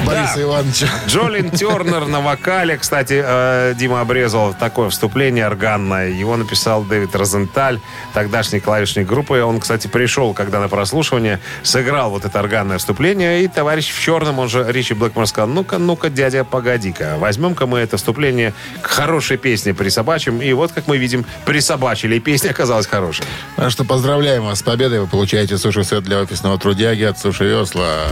[0.09, 0.87] Бориса Ивановича.
[1.07, 2.77] Джолин Тернер на вокале.
[2.77, 6.09] Кстати, э, Дима обрезал такое вступление органное.
[6.09, 7.81] Его написал Дэвид Розенталь,
[8.15, 9.41] тогдашний клавишник группы.
[9.43, 13.45] Он, кстати, пришел, когда на прослушивание сыграл вот это органное вступление.
[13.45, 17.17] И товарищ в черном, он же Ричи Блэкмор, сказал, ну-ка, ну-ка, дядя, погоди-ка.
[17.19, 20.41] Возьмем-ка мы это вступление к хорошей песне присобачим.
[20.41, 22.17] И вот, как мы видим, присобачили.
[22.17, 23.25] И песня оказалась хорошей.
[23.57, 25.01] Так что поздравляем вас с победой.
[25.01, 28.07] Вы получаете суши-сет для офисного трудяги от Суши Весла.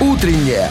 [0.00, 0.70] «Утреннее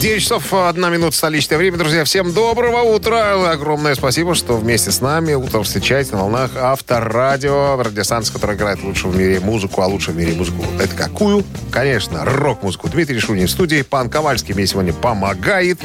[0.00, 1.76] 9 часов 1 минута столичное время.
[1.76, 3.50] Друзья, всем доброго утра.
[3.50, 7.82] Огромное спасибо, что вместе с нами утром встречаете на волнах Авторадио.
[7.82, 9.82] Радиостанция, которая играет лучшую в мире музыку.
[9.82, 11.44] А лучшую в мире музыку это какую?
[11.72, 12.88] Конечно, рок-музыку.
[12.88, 13.82] Дмитрий Шунин в студии.
[13.82, 15.80] Пан Ковальский мне сегодня помогает.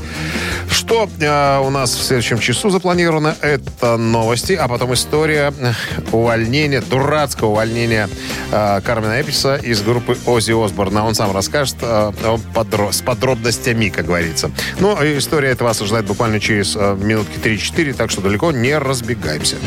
[0.69, 3.35] Что э, у нас в следующем часу запланировано?
[3.41, 5.73] Это новости, а потом история э,
[6.11, 8.09] увольнения, дурацкого увольнения
[8.51, 11.05] э, Кармена Эписа из группы Ози Осборна.
[11.05, 14.51] Он сам расскажет э, о подро- с подробностями, как говорится.
[14.79, 18.77] Ну, и история эта вас ожидает буквально через э, минутки 3-4, так что далеко не
[18.77, 19.57] разбегаемся.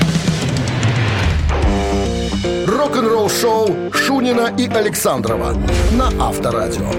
[2.67, 5.57] Рок-н-ролл-шоу Шунина и Александрова
[5.93, 6.91] на Авторадио.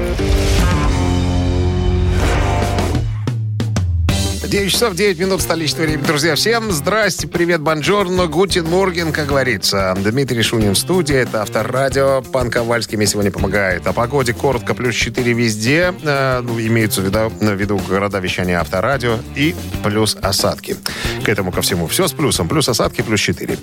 [4.47, 6.03] 9 часов 9 минут столичное время.
[6.03, 9.93] Друзья, всем здрасте, привет, бонжорно, гутин морген, как говорится.
[9.97, 12.21] Дмитрий Шунин в студии, это Авторадио.
[12.21, 13.85] Пан Ковальский мне сегодня помогает.
[13.85, 15.93] О погоде коротко, плюс 4 везде.
[16.01, 20.77] Э, ну, имеются в виду, в виду города вещания Авторадио и плюс осадки.
[21.25, 22.47] К этому ко всему все с плюсом.
[22.47, 23.57] Плюс осадки, плюс 4.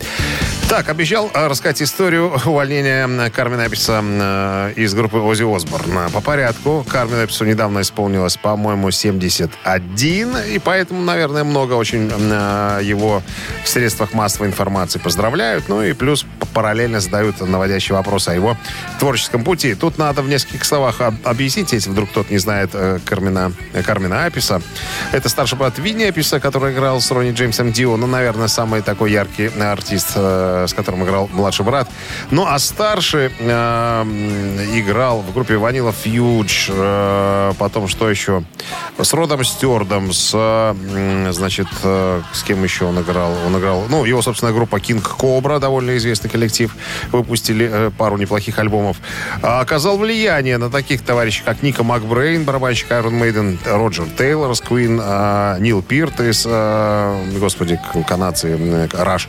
[0.69, 6.11] Так, обещал э, рассказать историю увольнения Кармена Эписа э, из группы Ози Осборн.
[6.13, 6.85] По порядку.
[6.87, 10.37] Кармен Эпису недавно исполнилось, по-моему, 71.
[10.53, 13.23] И поэтому, наверное, много очень э, его
[13.63, 15.69] в средствах массовой информации поздравляют.
[15.69, 18.57] Ну и плюс параллельно задают наводящие вопросы о его
[18.99, 19.77] творческом пути.
[19.77, 23.85] Тут надо в нескольких словах об- объяснить, если вдруг кто-то не знает э, Кармена, э,
[23.85, 24.61] Кармена Аписа.
[25.13, 27.97] Это старший брат Винни Аписа, который играл с Ронни Джеймсом Дио.
[27.97, 31.89] Ну, наверное, самый такой яркий э, артист, э, с которым играл младший брат.
[32.33, 34.03] Ну, а старший э,
[34.75, 36.69] играл в группе Ванила Фьюдж.
[36.73, 38.43] э, потом что еще?
[39.01, 40.33] С Родом Стюардом, с
[41.31, 43.33] значит, э, с кем еще он играл?
[43.47, 46.75] Он играл, ну, его, собственно, группа King Cobra, довольно известный коллектив,
[47.13, 48.99] выпустили э, пару неплохих альбомов.
[49.43, 54.63] А, оказал влияние на таких товарищей, как Ника Макбрейн, барабанщик Iron Maiden, Роджер Тейлор из
[54.71, 59.29] а, Нил Пирт из, а, господи, канадцы, Раш.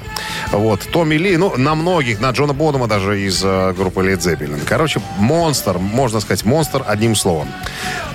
[0.51, 4.61] Вот, Томми Ли, ну, на многих, на Джона Бонома даже из э, группы Led Zeppelin.
[4.65, 7.47] Короче, монстр, можно сказать, монстр одним словом.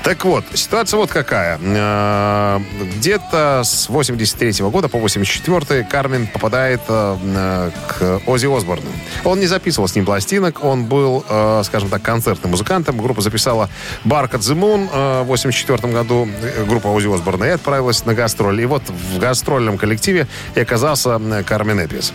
[0.03, 1.59] Так вот, ситуация вот какая.
[1.63, 2.59] Э,
[2.97, 8.89] Где-то с 83 года по 84 Кармен попадает э, э, к Оззи Осборну.
[9.25, 11.25] Он не записывал с ним пластинок, он был,
[11.65, 12.97] скажем так, концертным музыкантом.
[12.97, 13.69] Группа записала
[14.05, 16.29] Bark at the Moon в 84 году,
[16.67, 18.63] группа Оззи Осборна, и отправилась на гастроли.
[18.63, 22.13] И вот в гастрольном коллективе и оказался Кармен Эпис.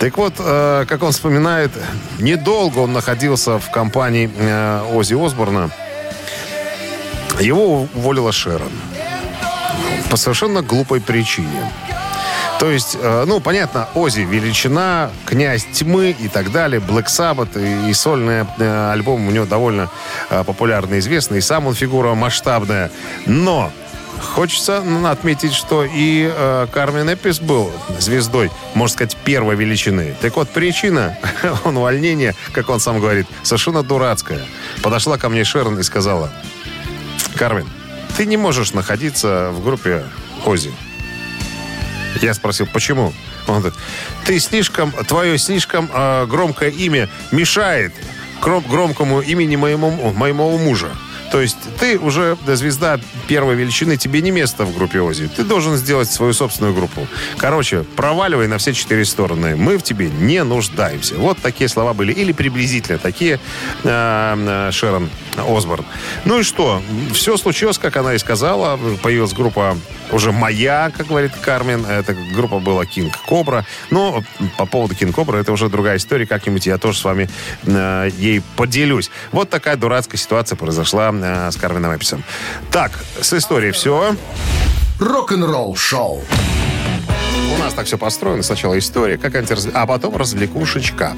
[0.00, 1.70] Так вот, как он вспоминает,
[2.18, 4.30] недолго он находился в компании
[4.94, 5.70] Оззи Осборна.
[7.40, 8.72] Его уволила Шерон.
[10.10, 11.72] По совершенно глупой причине.
[12.58, 17.90] То есть, э, ну, понятно, Ози величина, князь тьмы и так далее, Black Sabbath и,
[17.90, 19.88] и сольный э, альбом у него довольно
[20.30, 22.90] э, популярный, известный, и сам он фигура масштабная.
[23.26, 23.70] Но
[24.20, 27.70] хочется отметить, что и э, Кармен Эпис был
[28.00, 30.14] звездой, можно сказать, первой величины.
[30.20, 31.16] Так вот, причина
[31.64, 34.40] увольнения, как он сам говорит, совершенно дурацкая.
[34.82, 36.32] Подошла ко мне Шерон и сказала,
[37.38, 37.68] Кармен,
[38.16, 40.02] ты не можешь находиться в группе
[40.44, 40.72] Ози.
[42.20, 43.12] Я спросил, почему?
[43.46, 43.78] Он говорит,
[44.26, 47.92] ты слишком, твое слишком э, громкое имя мешает
[48.42, 50.88] гром- громкому имени моему, моему мужа.
[51.30, 55.28] То есть ты уже звезда первой величины, тебе не место в группе Ози.
[55.28, 57.06] Ты должен сделать свою собственную группу.
[57.36, 59.54] Короче, проваливай на все четыре стороны.
[59.54, 61.14] Мы в тебе не нуждаемся.
[61.16, 62.12] Вот такие слова были.
[62.12, 63.38] Или приблизительно такие
[63.84, 64.34] э,
[64.64, 65.08] э, Шерон
[65.46, 65.84] Осборн.
[66.24, 66.82] Ну и что?
[67.12, 68.78] Все случилось, как она и сказала.
[69.02, 69.76] Появилась группа
[70.12, 71.84] уже моя, как говорит Кармен.
[71.86, 73.64] Эта группа была King Cobra.
[73.90, 74.22] Но
[74.56, 76.26] по поводу King Cobra это уже другая история.
[76.26, 77.28] Как-нибудь я тоже с вами
[77.64, 79.10] э, ей поделюсь.
[79.32, 82.24] Вот такая дурацкая ситуация произошла э, с Карменом Эписом.
[82.70, 84.16] Так, с историей все.
[84.98, 86.24] Рок-н-ролл шоу.
[87.54, 88.42] У нас так все построено.
[88.42, 89.68] Сначала история, как антираз...
[89.72, 91.14] а потом развлекушечка.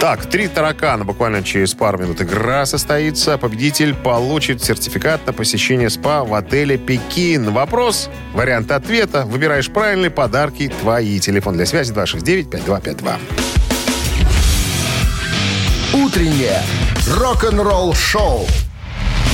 [0.00, 1.04] Так, три таракана.
[1.04, 3.38] Буквально через пару минут игра состоится.
[3.38, 7.52] Победитель получит сертификат на посещение СПА в отеле «Пекин».
[7.52, 9.24] Вопрос, вариант ответа.
[9.24, 11.18] Выбираешь правильный, подарки твои.
[11.20, 13.18] Телефон для связи 269-5252.
[15.94, 16.60] Утреннее
[17.08, 18.46] рок-н-ролл шоу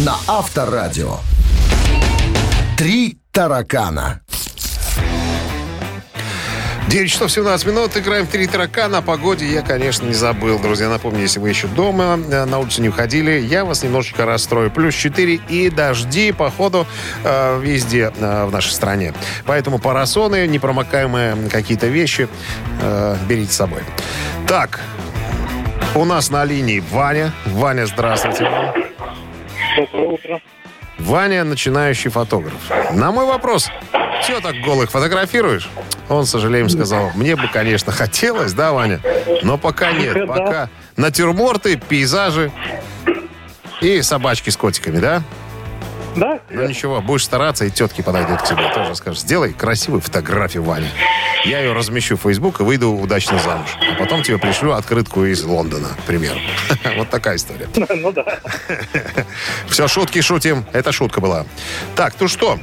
[0.00, 1.18] на Авторадио.
[2.76, 4.20] Три таракана.
[6.91, 7.97] 9 часов 17 минут.
[7.97, 8.99] Играем в три таракана.
[8.99, 10.59] О погоде я, конечно, не забыл.
[10.59, 14.72] Друзья, напомню, если вы еще дома, э, на улицу не уходили, я вас немножечко расстрою.
[14.72, 16.88] Плюс 4 и дожди, походу,
[17.22, 19.14] э, везде э, в нашей стране.
[19.47, 22.28] Поэтому парасоны, непромокаемые какие-то вещи
[22.82, 23.82] э, берите с собой.
[24.49, 24.80] Так,
[25.95, 27.32] у нас на линии Ваня.
[27.47, 28.51] Ваня, здравствуйте.
[29.76, 30.41] Доброе утро.
[31.01, 32.55] Ваня, начинающий фотограф.
[32.92, 33.68] На мой вопрос,
[34.26, 35.70] чего так голых фотографируешь?
[36.09, 39.01] Он, с сожалением, сказал, мне бы, конечно, хотелось, да, Ваня?
[39.42, 40.26] Но пока нет.
[40.26, 42.53] Пока натюрморты, пейзажи
[43.80, 45.22] и собачки с котиками, да?
[46.20, 46.38] Да?
[46.50, 48.70] Ну ничего, будешь стараться, и тетки подойдут к тебе.
[48.74, 50.90] Тоже скажешь, сделай красивую фотографию, Ваня.
[51.46, 53.70] Я ее размещу в Facebook и выйду удачно замуж.
[53.90, 56.38] А потом тебе пришлю открытку из Лондона, к примеру.
[56.98, 57.68] Вот такая история.
[57.94, 58.38] Ну да.
[59.68, 60.66] Все, шутки шутим.
[60.72, 61.46] Это шутка была.
[61.96, 62.58] Так, ну что?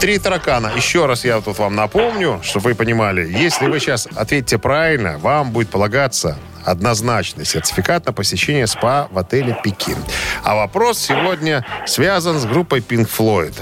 [0.00, 0.72] Три таракана.
[0.74, 3.28] Еще раз я тут вам напомню, чтобы вы понимали.
[3.28, 9.58] Если вы сейчас ответите правильно, вам будет полагаться однозначный сертификат на посещение СПА в отеле
[9.62, 9.96] «Пекин».
[10.42, 13.54] А вопрос сегодня связан с группой Pink Floyd.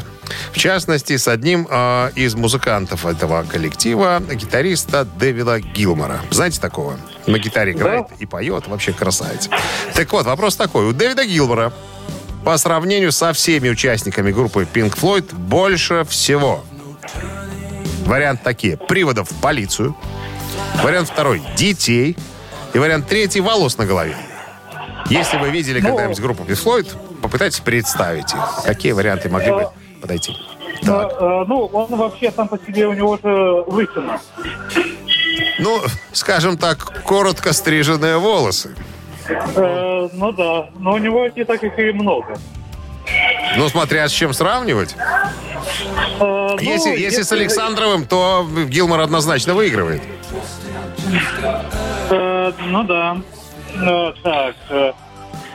[0.52, 6.20] В частности, с одним э, из музыкантов этого коллектива, гитариста Дэвида Гилмора.
[6.30, 6.96] Знаете такого?
[7.26, 8.66] На гитаре играет и поет.
[8.68, 9.48] Вообще красавец.
[9.94, 10.86] Так вот, вопрос такой.
[10.86, 11.72] У Дэвида Гилмора
[12.44, 16.64] по сравнению со всеми участниками группы Pink Floyd больше всего.
[18.06, 18.76] Вариант такие.
[18.76, 19.96] Приводов в полицию.
[20.82, 21.42] Вариант второй.
[21.56, 22.16] Детей.
[22.72, 23.40] И вариант третий.
[23.40, 24.16] Волос на голове.
[25.08, 28.64] Если вы видели когда-нибудь группу Pink Floyd, попытайтесь представить их.
[28.64, 29.68] Какие варианты могли бы
[30.00, 30.32] подойти?
[30.82, 31.12] Так.
[31.20, 34.20] Э, Ну, он вообще сам по себе, у него же лысина.
[35.58, 35.80] Ну,
[36.12, 38.74] скажем так, коротко стриженные волосы.
[39.28, 42.38] Э, Ну да, но у него не так их и много.
[43.56, 44.94] Ну, смотря с чем сравнивать.
[44.96, 50.02] Э, ну, Если, если с Александровым, то Гилмор однозначно выигрывает.
[52.10, 53.16] Э, Ну да.
[53.76, 54.54] Э, Так.
[54.70, 54.92] э,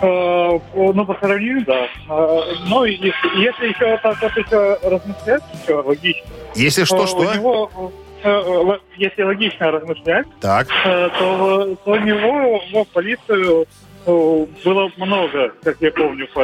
[0.01, 1.85] Э, ну, по сравнению, да.
[2.09, 7.07] Э, ну, и если, если еще так вот еще размышлять, еще логично, Если что, то
[7.07, 7.17] что?
[7.19, 10.67] у него, э, э, если логично размышлять, Так.
[10.85, 13.67] э, то, то у него в полицию
[14.05, 16.41] э, было много, как я помню, по,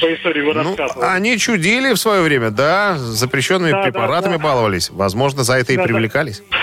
[0.00, 4.42] по истории вы Ну, они чудили в свое время, да, запрещенными Да, да, препаратами да.
[4.42, 4.90] баловались.
[4.90, 5.86] Возможно, за это и Да, да.
[5.88, 6.42] привлекались.
[6.50, 6.56] Да,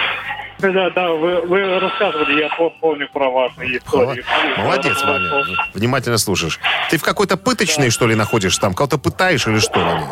[0.59, 4.23] да, вы, вы рассказывали, я пом- помню про ваши истории.
[4.57, 5.43] Молодец, Ваня.
[5.73, 6.59] Внимательно слушаешь.
[6.89, 8.73] Ты в какой-то пыточной, что ли, находишься там?
[8.73, 10.07] Кого-то пытаешь или что, Ваня?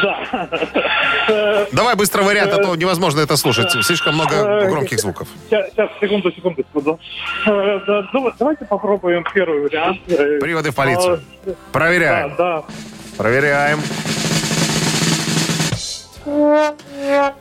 [0.00, 1.66] Да.
[1.72, 3.72] Давай быстро вариант, а то невозможно это слушать.
[3.84, 5.26] Слишком много громких звуков.
[5.48, 7.00] Сейчас, сейчас, секунду, секунду, секунду.
[7.46, 9.98] Э, да, ну, давайте попробуем первый вариант.
[10.08, 11.20] Э, Приводы в полицию.
[11.46, 12.34] э, Проверяем.
[12.38, 12.64] Да, да.
[13.16, 13.80] Проверяем.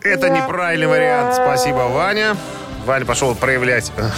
[0.01, 1.35] Это неправильный вариант.
[1.35, 2.35] Спасибо, Ваня.
[2.85, 4.09] Ваня пошел проявлять э,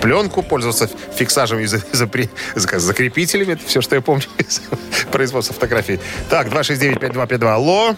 [0.00, 3.54] пленку, пользоваться фиксажем и закрепителями.
[3.54, 4.62] Это все, что я помню из
[5.10, 5.98] производства фотографий.
[6.30, 7.48] Так, 269-5252.
[7.48, 7.96] Алло.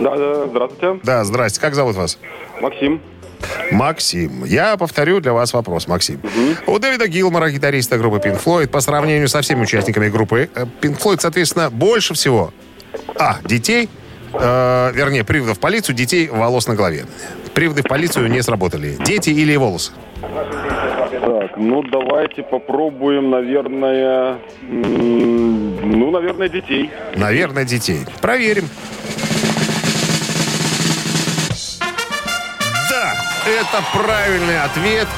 [0.00, 1.00] Да, да, здравствуйте.
[1.02, 1.60] Да, здрасте.
[1.60, 2.18] Как зовут вас?
[2.62, 3.02] Максим.
[3.70, 4.44] Максим.
[4.44, 6.20] Я повторю для вас вопрос, Максим.
[6.66, 10.98] У Дэвида Гилмора, гитариста группы Pink Floyd, по сравнению со всеми участниками группы, э, Pink
[10.98, 12.52] Floyd, соответственно, больше всего
[13.16, 13.38] А.
[13.44, 13.88] Детей,
[14.32, 17.06] э, вернее, приводов в полицию, детей волос на голове.
[17.54, 18.96] Приводы в полицию не сработали.
[19.04, 19.92] Дети или волосы?
[20.20, 26.90] Так, ну давайте попробуем, наверное, ну, наверное, детей.
[27.14, 28.06] Наверное, детей.
[28.20, 28.68] Проверим.
[32.90, 33.14] Да,
[33.46, 35.08] это правильный ответ.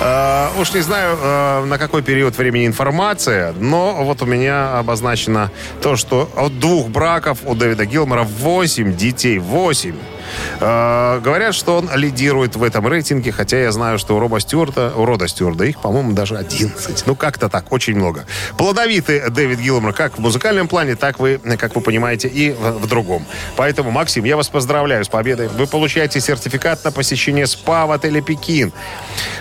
[0.00, 5.50] Э, уж не знаю, э, на какой период времени информация, но вот у меня обозначено
[5.82, 9.38] то, что от двух браков у Дэвида Гилмора 8 детей.
[9.38, 9.94] 8.
[10.60, 14.92] Э, говорят, что он лидирует в этом рейтинге, хотя я знаю, что у Роба Стюарта,
[14.96, 17.06] у Рода Стюарда их, по-моему, даже 11.
[17.06, 18.24] Ну, как-то так, очень много.
[18.56, 22.88] Плодовитый Дэвид Гилмор как в музыкальном плане, так вы, как вы понимаете, и в, в
[22.88, 23.26] другом.
[23.56, 25.48] Поэтому, Максим, я вас поздравляю с победой.
[25.48, 28.72] Вы получаете сертификат на посещение СПА в отеле «Пекин».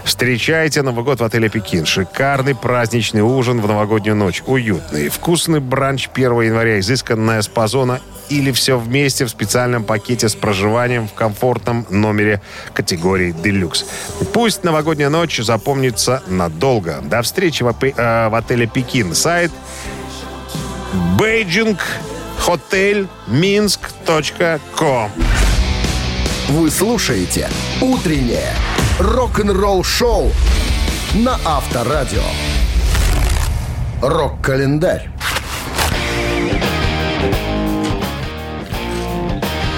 [0.04, 1.86] Встречайте Новый год в отеле «Пекин».
[1.86, 4.44] Шикарный праздничный ужин в новогоднюю ночь.
[4.46, 10.73] Уютный, вкусный бранч 1 января, изысканная спа-зона или все вместе в специальном пакете с проживанием
[10.74, 12.42] в комфортном номере
[12.74, 13.86] категории «Делюкс».
[14.34, 17.00] Пусть новогодняя ночь запомнится надолго.
[17.04, 19.14] До встречи в, э, в отеле «Пекин».
[19.14, 19.52] Сайт
[21.18, 21.78] Beijing
[22.46, 25.12] Hotel Minsk.com.
[26.50, 27.50] Вы слушаете
[27.80, 28.54] «Утреннее
[29.00, 30.32] рок-н-ролл-шоу»
[31.14, 32.24] на Авторадио.
[34.02, 35.10] Рок-календарь.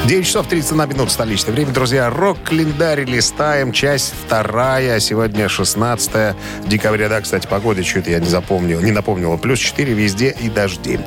[0.08, 2.12] 9 часов 31 минут столичное время, друзья.
[2.12, 5.00] Рок-календарь листаем, часть вторая.
[5.00, 6.36] Сегодня 16
[6.68, 7.10] декабря.
[7.10, 9.36] Да, кстати, погода что-то я не запомнил, не напомнил.
[9.40, 11.00] Плюс 4 везде и дожди.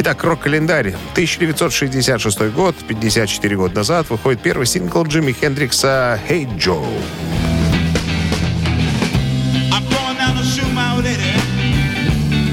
[0.00, 0.88] Итак, рок-календарь.
[1.12, 6.86] 1966 год, 54 года назад, выходит первый сингл Джимми Хендрикса «Hey Joe».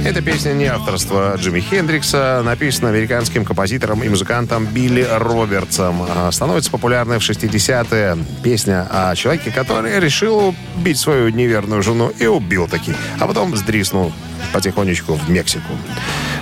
[0.10, 6.01] Эта песня не авторство Джимми Хендрикса, написана американским композитором и музыкантом Билли Робертсом.
[6.01, 8.18] А, Становится популярной в 60-е.
[8.41, 12.95] Песня о человеке, который решил убить свою неверную жену и убил таки.
[13.20, 14.12] А потом сдриснул
[14.51, 15.74] потихонечку в Мексику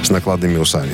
[0.01, 0.93] с накладными усами.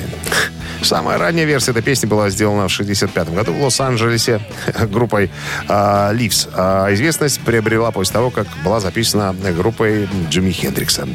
[0.84, 4.40] Самая ранняя версия этой песни была сделана в 65 году в Лос-Анджелесе
[4.90, 5.30] группой
[5.66, 6.48] а, Ливс.
[6.52, 11.08] А известность приобрела после того, как была записана группой Джимми Хендрикса.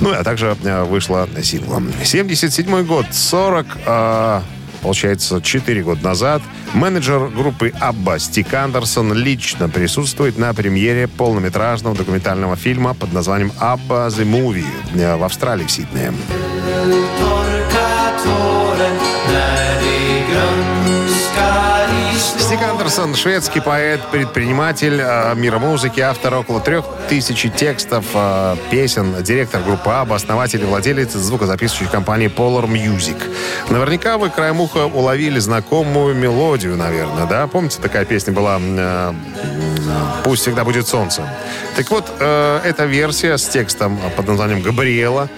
[0.00, 1.92] Ну, а также а, вышла синглом.
[2.04, 3.66] 77 год, 40...
[3.86, 4.42] а,
[4.82, 6.42] Получается, 4 года назад
[6.74, 14.08] менеджер группы Абба Стик Андерсон лично присутствует на премьере полнометражного документального фильма под названием «Абба
[14.08, 16.12] The Movie» э, в Австралии, в Сиднее.
[22.52, 29.14] Стик Андерсон, шведский поэт, предприниматель э, мира музыки, автор около трех тысяч текстов, э, песен,
[29.22, 33.16] директор группы Абба, основатель и владелец звукозаписывающей компании Polar Music.
[33.70, 37.46] Наверняка вы краем уха уловили знакомую мелодию, наверное, да?
[37.46, 39.12] Помните, такая песня была э,
[40.22, 41.22] «Пусть всегда будет солнце».
[41.74, 45.30] Так вот, э, эта версия с текстом под названием «Габриэла»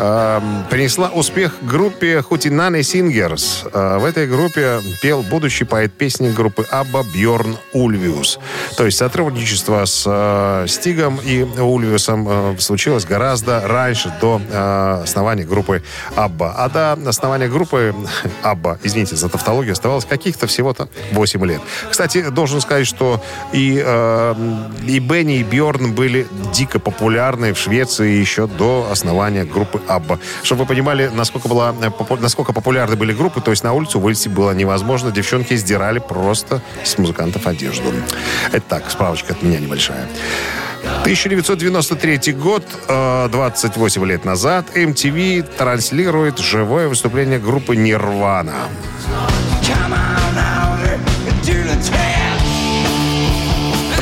[0.00, 0.40] э,
[0.70, 3.64] принесла успех группе Хутинаны Сингерс.
[3.72, 8.38] Э, в этой группе пел будущий поэт песни группы Абба Бьорн Ульвиус.
[8.76, 14.40] То есть сотрудничество с э, Стигом и Ульвиусом э, случилось гораздо раньше, до
[15.02, 15.82] основания группы
[16.16, 16.54] Абба.
[16.56, 17.94] А до основания группы
[18.42, 21.60] Абба, извините за тавтологию, оставалось каких-то всего-то 8 лет.
[21.90, 23.22] Кстати, должен сказать, что
[23.52, 23.84] и
[24.86, 30.18] и Бенни, и Бьорн были дико популярны в Швеции еще до основания группы Абба.
[30.42, 34.28] Чтобы вы понимали, насколько, была, э, насколько популярны были группы, то есть на улицу выйти
[34.28, 35.10] было невозможно.
[35.10, 37.92] Девчонки сдирали просто с музыкантов одежду.
[38.52, 40.06] Это так, справочка от меня небольшая.
[41.02, 48.54] 1993 год, э, 28 лет назад, MTV транслирует живое выступление группы «Нирвана».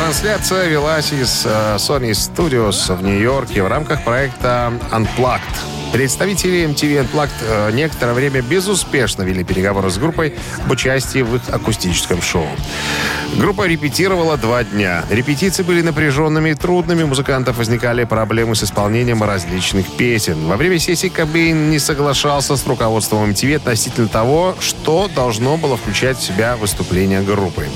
[0.08, 5.77] Трансляция велась из э, Sony Studios в Нью-Йорке в рамках проекта Unplugged.
[5.92, 11.42] Представители MTV Unplugged э, некоторое время безуспешно вели переговоры с группой об участии в их
[11.50, 12.46] акустическом шоу.
[13.36, 15.04] Группа репетировала два дня.
[15.10, 17.02] Репетиции были напряженными и трудными.
[17.02, 20.46] У музыкантов возникали проблемы с исполнением различных песен.
[20.46, 26.18] Во время сессии Кобейн не соглашался с руководством MTV относительно того, что должно было включать
[26.18, 27.66] в себя выступление группы.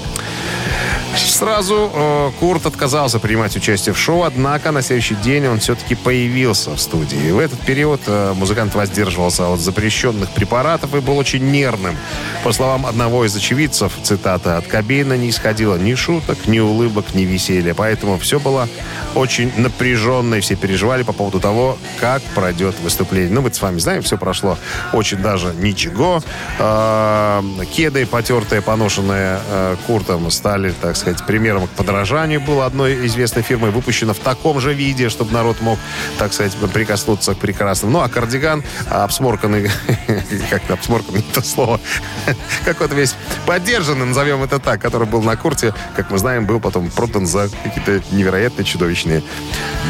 [1.17, 6.71] Сразу э, Курт отказался принимать участие в шоу, однако на следующий день он все-таки появился
[6.71, 7.31] в студии.
[7.31, 11.97] В этот период э, музыкант воздерживался от запрещенных препаратов и был очень нервным.
[12.45, 17.23] По словам одного из очевидцев, цитата, «От Кобейна не исходило ни шуток, ни улыбок, ни
[17.23, 18.69] веселья, поэтому все было
[19.15, 23.31] очень напряженно, и все переживали по поводу того, как пройдет выступление.
[23.31, 24.57] Ну, мы с вами знаем, все прошло
[24.93, 26.23] очень даже ничего.
[26.59, 32.41] Э, Кеды, потертые, поношенные э, Куртом, стали, так сказать, примером к подражанию.
[32.41, 35.79] Было одной известной фирмой выпущено в таком же виде, чтобы народ мог,
[36.19, 37.99] так сказать, прикоснуться к прекрасному.
[37.99, 39.71] Ну, а кардиган обсморканный,
[40.51, 41.81] как-то обсморканный это слово,
[42.65, 43.15] какой-то весь
[43.47, 47.49] поддержанный, назовем это так, который был на Курте, как мы знаем, был потом продан за
[47.63, 49.23] какие-то невероятные чудовищные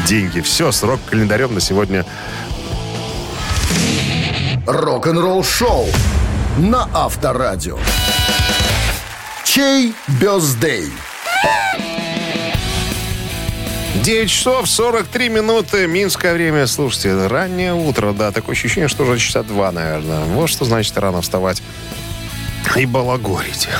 [0.05, 0.41] деньги.
[0.41, 2.05] Все, срок календарем на сегодня
[4.65, 5.87] Рок-н-ролл шоу
[6.57, 7.77] на Авторадио.
[9.53, 10.91] Чей бездей?
[14.03, 15.85] 9 часов 43 минуты.
[15.85, 16.65] Минское время.
[16.65, 18.31] Слушайте, раннее утро, да.
[18.31, 20.21] Такое ощущение, что уже часа два, наверное.
[20.21, 21.61] Вот что значит рано вставать
[22.75, 23.69] и балагурить.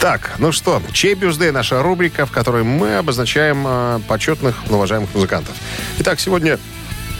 [0.00, 5.54] Так, ну что, чей бюздей наша рубрика, в которой мы обозначаем э, почетных, уважаемых музыкантов.
[5.98, 6.58] Итак, сегодня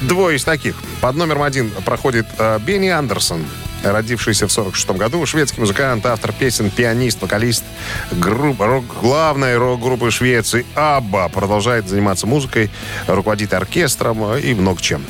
[0.00, 0.76] двое из таких.
[1.02, 3.44] Под номером один проходит э, Бенни Андерсон,
[3.82, 7.64] родившийся в 46 году, шведский музыкант, автор песен, пианист, вокалист
[8.10, 11.28] группы, рок, главной рок-группы Швеции Абба.
[11.28, 12.70] Продолжает заниматься музыкой,
[13.06, 15.04] руководит оркестром э, и много чем.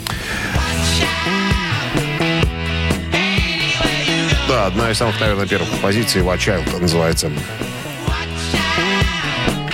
[4.49, 7.31] Да, одна из самых, наверное, первых композиций «What Child» называется.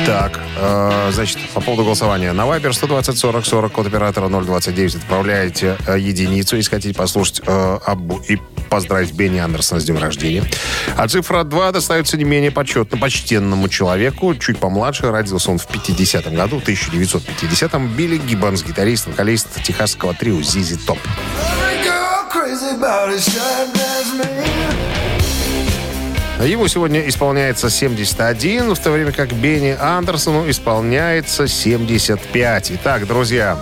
[0.06, 2.32] Так, э, значит, по поводу голосования.
[2.32, 7.78] На Viber 120 40 40, код оператора 029, отправляете э, единицу, если хотите послушать э,
[7.84, 8.38] Аббу и
[8.68, 10.44] поздравить Бенни Андерсона с днем рождения.
[10.96, 15.10] А цифра 2 достается не менее почетно, почтенному человеку, чуть помладше.
[15.10, 17.88] Родился он в 50-м году, 1950-м.
[17.88, 20.98] Билли Гиббонс, гитарист, вокалист техасского трио «Зизи Топ».
[26.44, 32.72] Ему сегодня исполняется 71, в то время как Бенни Андерсону исполняется 75.
[32.72, 33.58] Итак, друзья,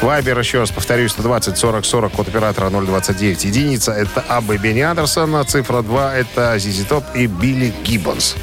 [0.00, 3.44] Viber, еще раз повторюсь, 120 40 40, код оператора 029.
[3.44, 8.36] Единица— это и Бенни Андерсон, а цифра 2— это ZZ Top и Билли Гиббонс.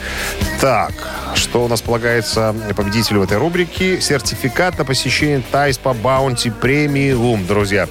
[0.59, 0.91] Так,
[1.35, 4.01] что у нас полагается победителю в этой рубрике?
[4.01, 7.87] Сертификат на посещение Thai Spa Bounty Premium, друзья.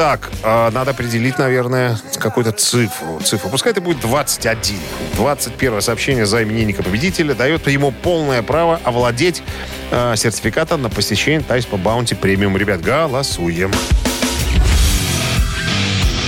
[0.00, 3.20] Так, э, надо определить, наверное, какую-то цифру.
[3.22, 3.50] Цифру.
[3.50, 4.80] Пускай это будет 21.
[5.16, 9.42] 21 сообщение за именинника победителя дает ему полное право овладеть
[9.90, 12.56] э, сертификатом на посещение Тай Спа Баунти Премиум.
[12.56, 13.70] Ребят, голосуем.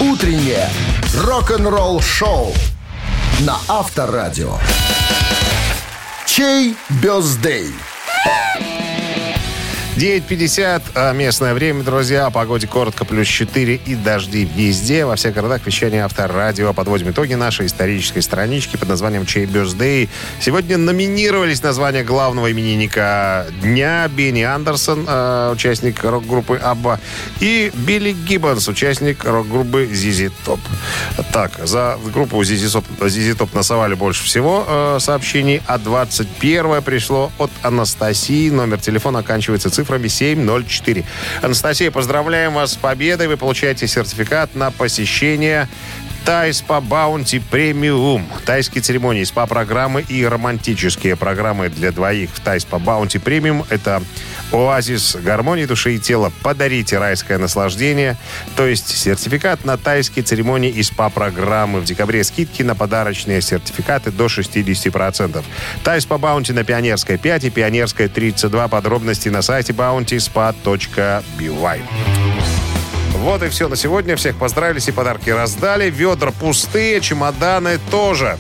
[0.01, 0.68] Утреннее
[1.16, 2.53] рок-н-ролл шоу
[3.41, 4.59] на Авторадио.
[6.27, 7.73] Чей birthday?
[9.97, 12.24] 9.50, а местное время, друзья.
[12.24, 15.05] О погоде коротко, плюс 4 и дожди везде.
[15.05, 16.73] Во всех городах вещания Авторадио.
[16.72, 20.09] Подводим итоги нашей исторической странички под названием «Чей Birthday».
[20.40, 26.99] Сегодня номинировались названия главного именинника дня Бенни Андерсон, э, участник рок-группы «Абба»,
[27.40, 30.61] и Билли Гиббонс, участник рок-группы «Зизи Топ».
[31.34, 37.30] Так, за группу «Зизи Топ», «Зизи Топ» насовали больше всего э, сообщений, а 21 пришло
[37.36, 38.49] от Анастасии.
[38.49, 41.05] Номер телефона оканчивается цифрами 704.
[41.43, 43.26] Анастасия, поздравляем вас с победой.
[43.26, 45.68] Вы получаете сертификат на посещение
[46.25, 48.25] Тай Спа Баунти Премиум.
[48.45, 54.03] Тайские церемонии, спа-программы и романтические программы для двоих в Тай Спа Баунти Премиум– это
[54.53, 56.33] оазис гармонии души и тела.
[56.43, 58.16] Подарите райское наслаждение,
[58.55, 61.81] то есть сертификат на тайские церемонии и СПА-программы.
[61.81, 65.45] В декабре скидки на подарочные сертификаты до 60%.
[65.83, 68.68] Тай Спа Баунти на Пионерской 5 и Пионерской 32.
[68.68, 71.81] Подробности на сайте bountyspa.by.
[73.15, 74.17] Вот и все на сегодня.
[74.17, 75.91] Всех поздравили, все подарки раздали.
[75.91, 78.37] Ведра пустые, чемоданы тоже.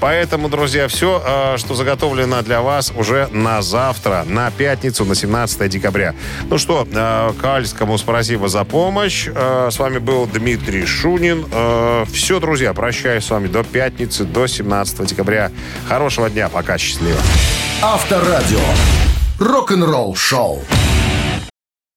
[0.00, 5.68] Поэтому, друзья, все, э, что заготовлено для вас уже на завтра, на пятницу, на 17
[5.68, 6.14] декабря.
[6.50, 9.28] Ну что, э, Кальскому спасибо за помощь.
[9.32, 11.46] Э, С вами был Дмитрий Шунин.
[12.12, 15.50] Все, друзья, прощаюсь с вами до пятницы, до 17 декабря.
[15.88, 17.18] Хорошего дня, пока, счастливо.
[17.82, 18.60] Авторадио.
[19.38, 20.62] Рок-н-ролл шоу.